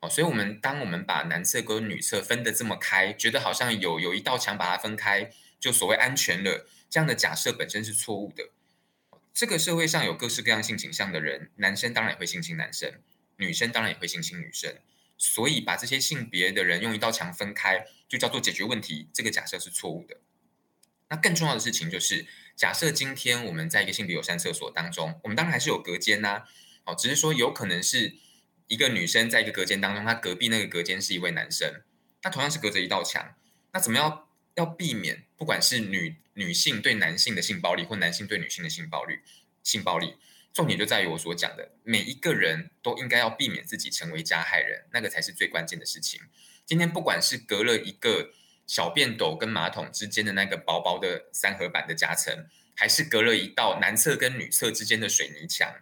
[0.00, 0.08] 哦。
[0.08, 5.30] 所以，我们当我们把男厕跟女厕分得这么开，觉得好像有有一道墙把它分开，
[5.60, 8.50] 就所谓安全了，这样的假设本身是错误的。
[9.32, 12.92] 这个社会上有各式各样性倾向的人，男生当然也会性侵男生，
[13.36, 14.74] 女生当然也会性侵女生。
[15.16, 20.16] 所以，把这些性别的人用一道墙分开，就叫做解决问题，这个假设是错误的。
[21.08, 22.26] 那更重要的事情就是。
[22.60, 26.42] 假设今天我们在一个性别友善厕所当中，我们当然还是有隔间呐，
[26.84, 28.16] 哦，只是说有可能是
[28.66, 31.80] 一个女生在一个隔间当中，她隔壁那个隔间是一位男生，
[32.22, 33.34] 那同样是隔着一道墙，
[33.72, 39.20] 那怎么样要避免不管是女女性对男性的性暴力，或男性对女性的性暴力，
[39.62, 40.16] 性暴力，
[40.52, 46.20] 重点就在于我所讲的，每一个人都应该要避免自己成为加害人，那个才是最关键的事情。
[46.66, 48.34] 今天不管是隔了一个。
[48.70, 52.46] 小便斗跟马桶之间的那个薄薄的三合板的夹层，
[52.76, 55.74] 还是隔了一道男厕跟女厕之间的水泥墙。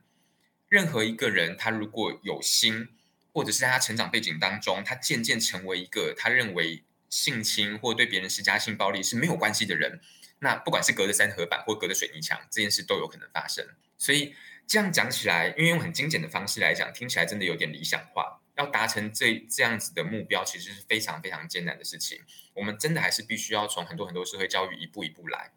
[0.70, 2.88] 任何一个人，他如果有心，
[3.30, 10.00] 或者是在他成长背景当中，他渐渐成为一个他认为性侵或对别人施加性暴力是没有关系的人，
[10.38, 13.68] 那不管是隔着三合板或隔着水泥墙，这件事都有可能发生。
[13.98, 14.34] 所以
[14.66, 18.40] 这样讲起来，因为用很精简的方式来讲，听起来真的有点理想化。
[18.56, 22.20] 要达成这这样子的目标，其实是非常非常艰难的事情。
[22.58, 25.52] 我们真的还是必须要从很多很多社会教育一步一步来。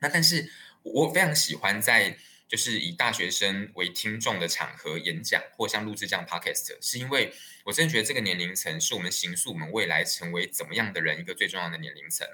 [0.00, 0.50] 那但是
[0.82, 7.32] 我非常喜欢在就是以大学生为听众的场合演讲，或像录制这样 podcast，是因为
[7.64, 12.26] 我真的觉得这个年龄层是我们形塑我们未来成为怎么样的人一个最重要的年龄层。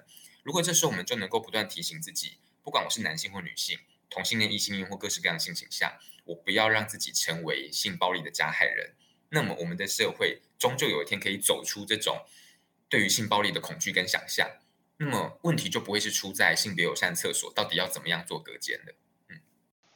[0.42, 3.78] 如果这时候我们就能够不断提醒自己，不管我是男性或女性，
[4.10, 5.92] 同性恋、异性恋或各式各样的性倾向，
[6.24, 8.94] 我不要让自己成为性暴力的加害人。
[9.28, 12.26] 那么，我们的社会终究有一天可以走出这种
[12.90, 14.46] 对于性暴力的恐惧跟想象。
[14.98, 18.92] 那么，问题就不会是出在性别友善厕所到底要怎么样做隔间的。
[19.30, 19.40] 嗯，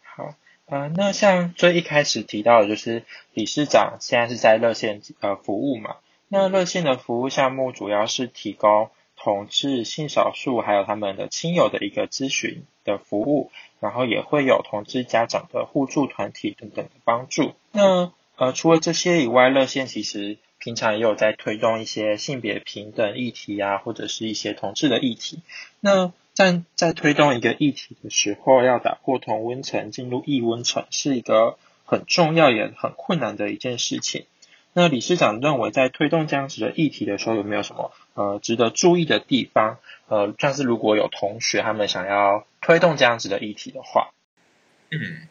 [0.03, 0.35] 好，
[0.65, 5.97] 呃，那像最一开始提到的，就是理事长现在是在热线呃服务嘛？
[6.29, 17.55] 那热线的服务项目主要是提供同志、性少数还有他们的亲友的一个咨询的服务，然后也会有同志家长的互助团体等等的帮助。
[17.73, 25.41] 那呃，除了这些以外，热线其实平常也有在推动一些性别平等议题啊，或者是一些同志的议题。
[25.81, 34.27] 那在在推动一个议题的时候，要打破同温层进入异温层，是一个很重要也很困难的一件事情。
[34.73, 39.79] 那理事长认为，在推动这样子的议题的时候，有没有什么呃值得注意的地方？
[40.09, 44.13] 呃，像是如果有同学他们想要推动这样子的议题的话，
[44.91, 45.29] 嗯。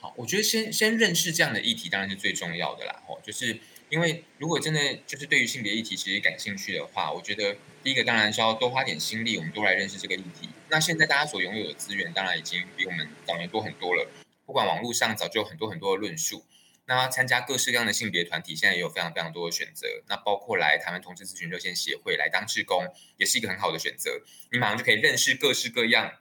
[0.00, 3.02] 好，我觉得先先认识这样的议题当然是最重要的啦。
[3.06, 3.58] 吼，就是
[3.92, 10.48] 因为如果真的就是对于性别议题其实感兴趣的话，我觉得第一个当然是要多花点心力，我们多来认识这个议题。
[10.70, 14.10] 那现在大家所拥有的资源当然已经比我们早年多很多了，
[14.46, 16.46] 不管网络上早就有很多很多的论述。
[16.86, 19.86] 那参加各式各样的性别团体，现在也有非常非常多的选择。
[20.08, 22.86] 那包括来台湾同志咨询热线协会来当志工，
[23.18, 24.22] 也是一个很好的选择。
[24.52, 26.14] 你马上就可以认识各式各样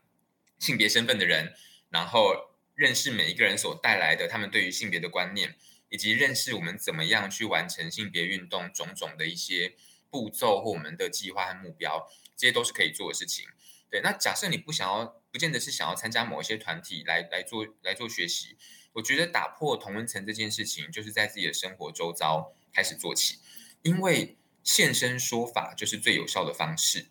[0.60, 1.54] 性别身份的人，
[1.90, 2.52] 然后。
[2.74, 5.54] 认识每一个人所带来的他们对于性别的观念，
[5.92, 9.76] 以及认识我们怎么样去完成性别运动种种的一些
[10.10, 13.46] 步骤或我们的计划和目标，这些都是可以做的事情。
[13.90, 18.58] 对，那假设你不想要，不见得是想要参加某一些团体来来做来做学习，
[18.94, 23.40] 我觉得打破同温层这件事情，就是在自己的生活周遭开始做起，
[23.82, 27.08] 因为现身说法就是最有效的方式。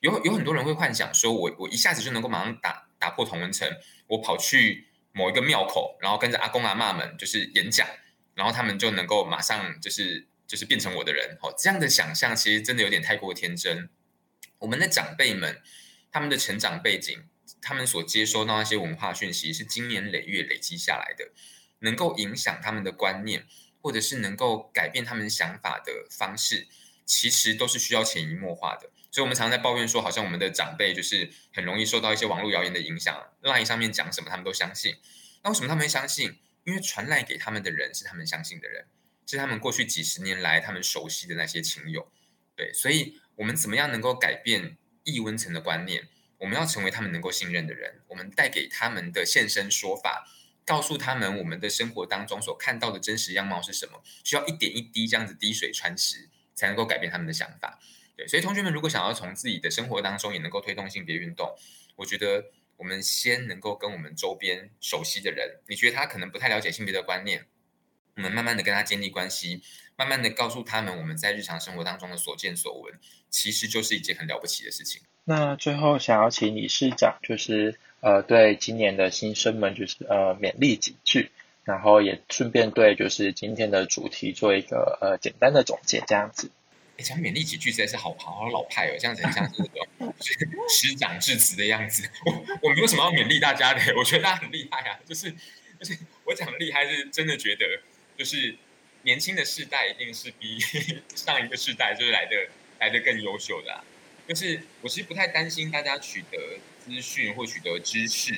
[0.00, 3.68] 有有很多人会幻想说，我我一下子就能够马上打打破同温层，
[4.06, 7.86] 我跑去某一个庙口，然后跟着阿公阿妈们就是演讲，
[8.34, 11.38] 然后他们就能够马上就是就是变成我的人。
[11.42, 13.88] 哦，这样的想象其实真的有点太过天真。
[14.58, 15.60] 我们的长辈们，
[16.10, 17.24] 他们的成长背景，
[17.60, 21.32] 他们所接收到那些文化讯息，是经年累月累积下来的，
[21.80, 23.46] 能够影响他们的观念，
[23.80, 26.68] 或者是能够改变他们想法的方式，
[27.04, 28.90] 其实都是需要潜移默化的。
[29.12, 34.96] 所以，我们常常在抱怨说，好像我们的长辈就是很容易受到一些网络谣言的影响，line 上面讲什么，他们都相信。
[35.44, 36.38] 那为什么他们会相信？
[36.64, 38.86] 因为传赖给他们的人是他们相信的人，
[39.26, 42.10] 是他们过去几十年来他们熟悉的那些亲友。
[42.56, 43.20] 对，所以。
[43.36, 46.06] 我们怎么样能够改变易温层的观念？
[46.36, 48.02] 我们要成为他们能够信任的人。
[48.08, 50.28] 我们带给他们的现身说法，
[50.66, 54.02] 告诉他们我们的生活当中所看到的真实样貌是什么。
[54.22, 57.80] 需要一点一滴这样子滴水穿石，才能够改变他们的想法。
[58.16, 61.54] 对，所以同学们如果想要从自己的生活当中也能够推动性别运动，
[61.96, 62.44] 我觉得
[62.76, 67.46] 我们先能够跟我们周边熟悉的人，你觉得他可能不太了解性别的观念，
[68.16, 69.62] 我们慢慢的跟他建立关系。
[69.94, 72.94] 慢慢的告诉他们，我们在日常生活当中的所见所闻，
[73.28, 75.02] 其实就是一件很了不起的事情。
[75.24, 81.30] 那最后想要请理事长，就是呃，对今年的新生们，就是呃，勉励几句，
[81.62, 86.50] 然后也顺便对就是今天的主题做一个呃简单的总结，这样子。
[86.96, 89.66] 哎，讲勉励几句实在是好好老派哦，这样子很像是那
[90.06, 90.14] 种
[90.68, 92.08] 师长致辞的样子。
[92.26, 95.30] 我我没有什么要勉励大家的，我觉得大家很厉害啊，就是
[95.78, 97.80] 就是我讲厉害是真的觉得
[98.16, 98.56] 就是。
[99.04, 100.60] 年轻的世代一定是比
[101.16, 102.36] 上一个世代就是来的
[102.78, 103.82] 来的更优秀的，啊
[104.28, 106.38] 就是我其实不太担心大家取得
[106.78, 108.32] 资讯或取得知识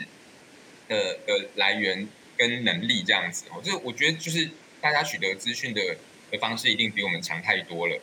[0.88, 4.48] 的的来源跟能力这样子哦，就我觉得就是
[4.80, 5.98] 大家取得资讯的
[6.30, 8.00] 的方式一定比我们强太多了。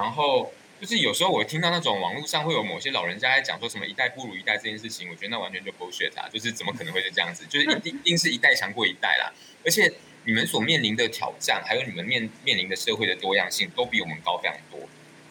[0.00, 7.44] 然后就是有时候我听到那种网络上会有某些老人家在讲说什么一代不如一代这件事情，我觉得那完全就 bullshit 啊，就是怎么可能会是这样子？
[7.46, 9.32] 就是一定一定是一代强过一代啦，
[9.64, 9.92] 而且。
[10.22, 14.78] 你们所面临的挑战，还有你们面面临的社会的多样性，都比我们高非常多，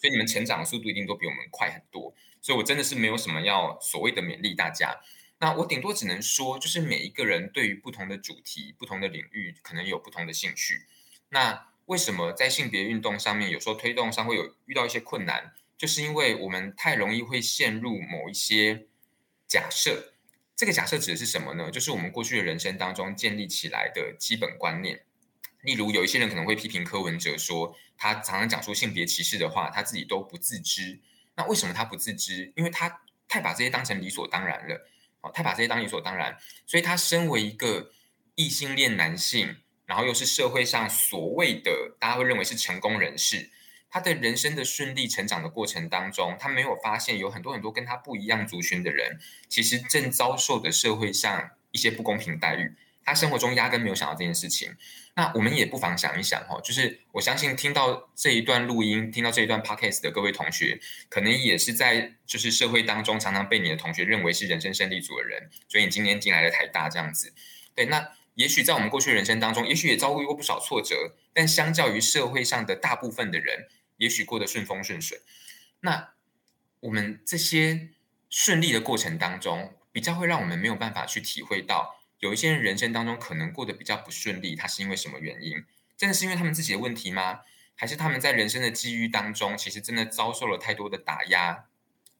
[0.02, 2.12] 以你们成长的速度一定都比我们快很多。
[2.42, 5.00] 所以我真的是没有什么要所谓的勉励大家。
[5.38, 10.82] 那我顶多只能说，就是每一个人对于不同的主题、不同的领域，可能有不同的兴趣。
[11.28, 18.86] 那为什么在性别运动上面，有时候推动上会有遇到一些困难，就是因为我们太容易会陷入某一些
[19.48, 20.14] 假设。
[20.54, 21.68] 这个假设指的是什么呢？
[21.68, 25.04] 就是我们过去的人生当中建立起来的基本观念。
[25.62, 31.00] 例如，有一些人可能会批评柯文哲说，他常常讲出性别歧视的话，他自己都不自知。
[31.34, 32.52] 那为什么他不自知？
[32.54, 34.86] 因为他太把这些当成理所当然了，
[35.22, 36.38] 哦，太把这些当理所当然。
[36.66, 37.90] 所以他身为一个
[38.36, 39.56] 异性恋男性，
[39.90, 43.50] 然后又是社会上所谓的大家会认为是成功人士。
[43.90, 49.18] 他的人生的顺利成长的过程当中，他没有发现有很多很多跟他不一样族群的人，
[49.48, 52.72] 其实正遭受的社会上一些不公平待遇。
[53.04, 54.72] 他生活中压根没有想到这件事情。
[55.16, 60.78] 那我们也不妨想一想哦，就是我相信听到这一段录音、听到这一段 podcast 的各位同学，
[61.08, 67.32] 可能也是在就是社会当中常常被你的同学认为是人生胜利组的人，所以你今天进来了台大这样子。
[67.74, 73.68] 对，那也许在我们过去人生当中，也许也遭遇过不少挫折，但相较于社会上的大部分的人。
[73.96, 75.20] 也许过得顺风顺水，
[75.80, 76.14] 那
[76.80, 77.90] 我们这些
[78.30, 85.62] 顺利的过程当中，比较会让我们没有办法去体会到，有一些人人生当中可能过得比较不顺利，他是因为什么原因？
[85.98, 87.40] 真的是因为他们自己的问题吗？
[87.74, 91.66] 还是他们在人生的机遇当中，其实真的遭受了太多的打压，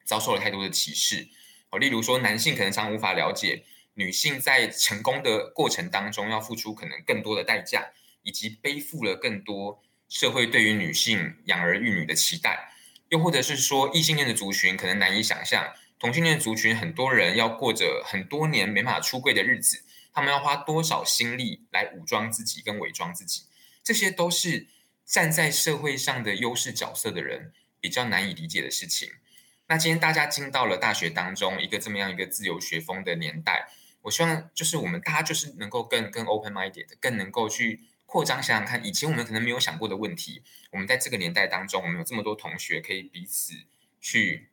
[0.03, 1.29] 遭受了太多的歧视？
[1.71, 3.63] 哦，例如说，男性可能常无法了解
[3.93, 7.91] 女性在成功的过程当中要付出可能更多的代价，
[8.23, 9.81] 以及背负了更多。
[10.07, 12.73] 社会对于女性养儿育女的期待，
[13.07, 23.43] 又或者是说异性恋的族群可能难以想象，同性恋族群很多人要过着很多年没法出柜的日子，他们要花多少心力来武装自己跟伪装自己，
[23.81, 24.67] 这些都是
[25.05, 29.09] 站在社会上的优势角色的人比较难以理解的事情。
[29.67, 33.69] 那今天大家进到了大学当中，一个这么样一个自由学风的年代，
[34.01, 37.81] 我希望就是我们大家就是能够更更 open minded，更能够去。
[38.11, 43.53] 扩张想想看，以前我们可能没有想过的问题，我们在这个年代当中，我们有这么多同学可以彼此
[44.01, 44.49] 去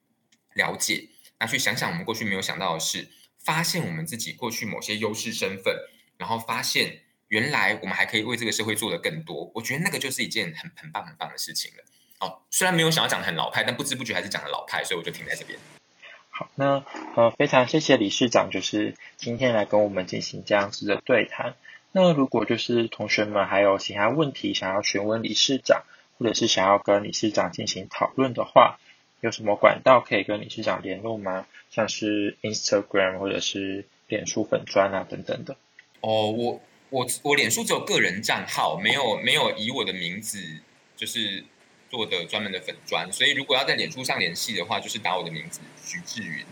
[0.55, 1.09] 了解，
[1.40, 5.76] 那去想想我们过去没有想到的事，发现我们自己过去某些优势身份，
[6.18, 9.51] 然后发现原来我们还可以为这个社会做的更多。
[9.57, 11.84] 我觉得那个就是一件很很棒很棒的事情了。
[12.20, 15.59] 哦，虽然没有想要讲的很老派，但不知不觉还是讲的老派，所以我就停在这边。
[16.39, 16.84] 好，那
[17.16, 21.57] 呃非常谢谢理事长，就是今天来跟我们进行这样子的对谈。
[21.91, 25.82] 那如果就是同学们还有其他问题想要询问理事长，
[26.16, 28.78] 或者是想要跟理事长进行讨论的话，
[29.20, 31.45] 有什么管道可以跟理事长联络吗？
[31.70, 35.57] 像是 Instagram 或者是脸书粉砖啊等等的。
[36.03, 36.61] 哦，我
[36.91, 40.39] 我我脸书只有个人账号，没有没有以我的名字
[40.97, 41.43] 就是
[41.91, 46.45] 做的专门的粉砖，所以如果要在脸书上联系的话，就是打我的名字徐志云，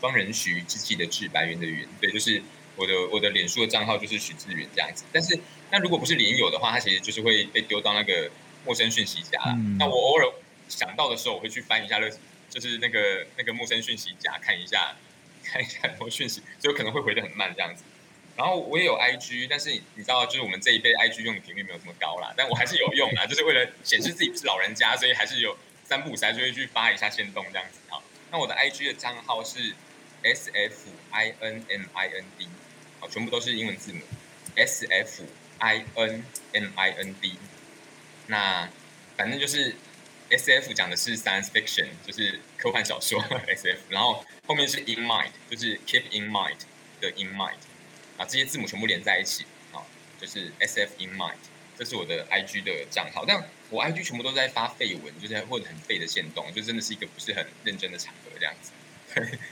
[0.00, 2.42] 方人徐，志气的志，白云的云，对，就是
[2.76, 5.04] 我的我的脸书的账号就是徐志云这样子。
[5.12, 5.38] 但是
[5.70, 8.30] 那如果不是连友的话，它其实就是会被丢到那个
[8.66, 9.40] 陌生讯息夹。
[9.78, 10.26] 那我偶尔
[10.68, 12.10] 想到的时候，我会去翻一下那，
[12.50, 14.96] 就是那个那个陌生讯息夹看一下，
[15.42, 17.84] 看一下很多讯息，所以可能会回的很慢这样子。
[18.36, 28.00] 然后我也有 IG，但是你知道，就是我们这一辈 IG 用的频率没有这么高啦，但我还是有用啦，就是为了显示自己不是老人家，所以还是有三不五时就会去发一下线动这样子啊。
[28.30, 29.74] 那我的 IG 的账号是
[30.22, 32.48] S F I N M I N D，
[33.00, 34.00] 好，全部都是英文字母
[34.56, 35.24] S F
[35.58, 37.34] I N M I N D。
[38.28, 38.68] 那
[39.16, 39.76] 反正就是
[40.30, 46.56] S F 讲的是 science fiction，就是科幻小说 S F，然后后面是 in mind，就是 keep in mind
[47.00, 47.58] 的 in mind。
[48.22, 49.84] 把这些字母全部连在一起，好，
[50.16, 51.34] 就是 S F in mind，
[51.76, 53.24] 这是我的 I G 的账号。
[53.26, 58.70] 但我 I G 全部都在发废文，就是或者很废的线动，就真的是一个不是很认真的场合这样子。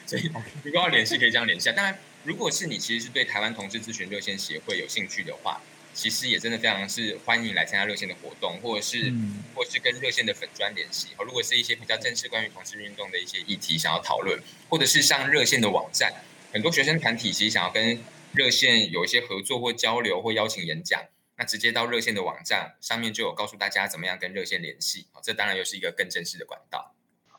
[0.07, 0.31] 所以
[0.63, 1.69] 如果要联系，可以这样联系。
[1.73, 5.61] 当然，如果是你其实是对台湾同志咨询热线协会有兴趣的话，
[5.93, 9.13] 其实也真的非常是欢迎来参加热线的活动，或者是
[9.57, 11.09] 或是跟热线的粉专联系。
[11.19, 16.13] 如果是一些比较正式关于同志运动的一些议题想要讨论，或者是上热线的网站，
[16.53, 17.99] 很多学生团体其实想要跟
[18.33, 21.03] 热线有一些合作或交流或邀请演讲，
[21.37, 25.07] 那直接到热线的网站上面就有告诉大家怎么样跟热线联系。
[25.23, 26.95] 这当然又是一个更正式的管道。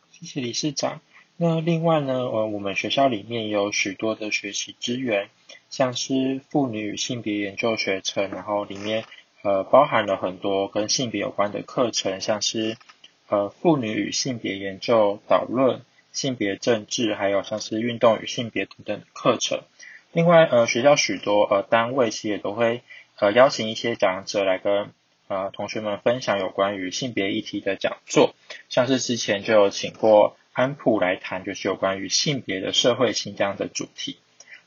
[0.09, 1.01] 谢谢理事长。
[1.37, 5.29] 那另外呢，呃，我们学校里面有许多的学习资源，
[5.69, 9.05] 像是妇女与性别研究学程，然后里面
[9.41, 12.77] 呃包含了很多跟性别有关的课程，像是
[13.27, 15.81] 呃妇女与性别研究导论、
[16.11, 19.63] 性别政治，还有像是运动与性别等等课程。
[20.13, 22.83] 另外，呃，学校许多呃单位其实也都会
[23.17, 24.91] 呃邀请一些讲者来跟
[25.27, 28.35] 呃同学们分享有关于性别议题的讲座，
[28.67, 34.17] 像是之前就有请过安普来谈，就是有关于性别的社会性这样的主题。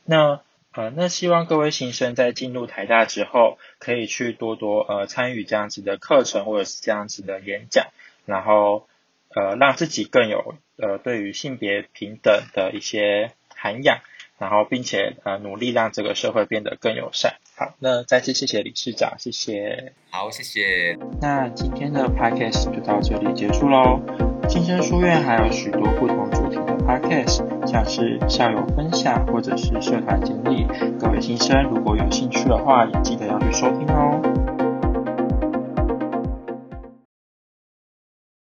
[0.04, 0.40] 那
[0.72, 7.88] 呃，那希望各位新生在进入台大之后，可以去多多呃参与这样子的课程或者是这样子的演讲，
[8.24, 8.88] 然后
[9.34, 14.00] 呃让自己更有呃对于性别平等的一些涵养。
[14.38, 17.34] 然后，并且呃，努力让这个社会变得更友善。
[17.56, 19.92] 好，那再次谢谢理事长，谢谢。
[20.10, 20.98] 好，谢谢。
[21.20, 24.00] 那今天的 podcast 就到这里结束喽。
[24.48, 30.66] 新生书院还有许多不同主题的 podcast，像是校友分享或者是社团经历。
[30.98, 34.53] 各位新生如果有兴趣的话，也记得要去收听哦。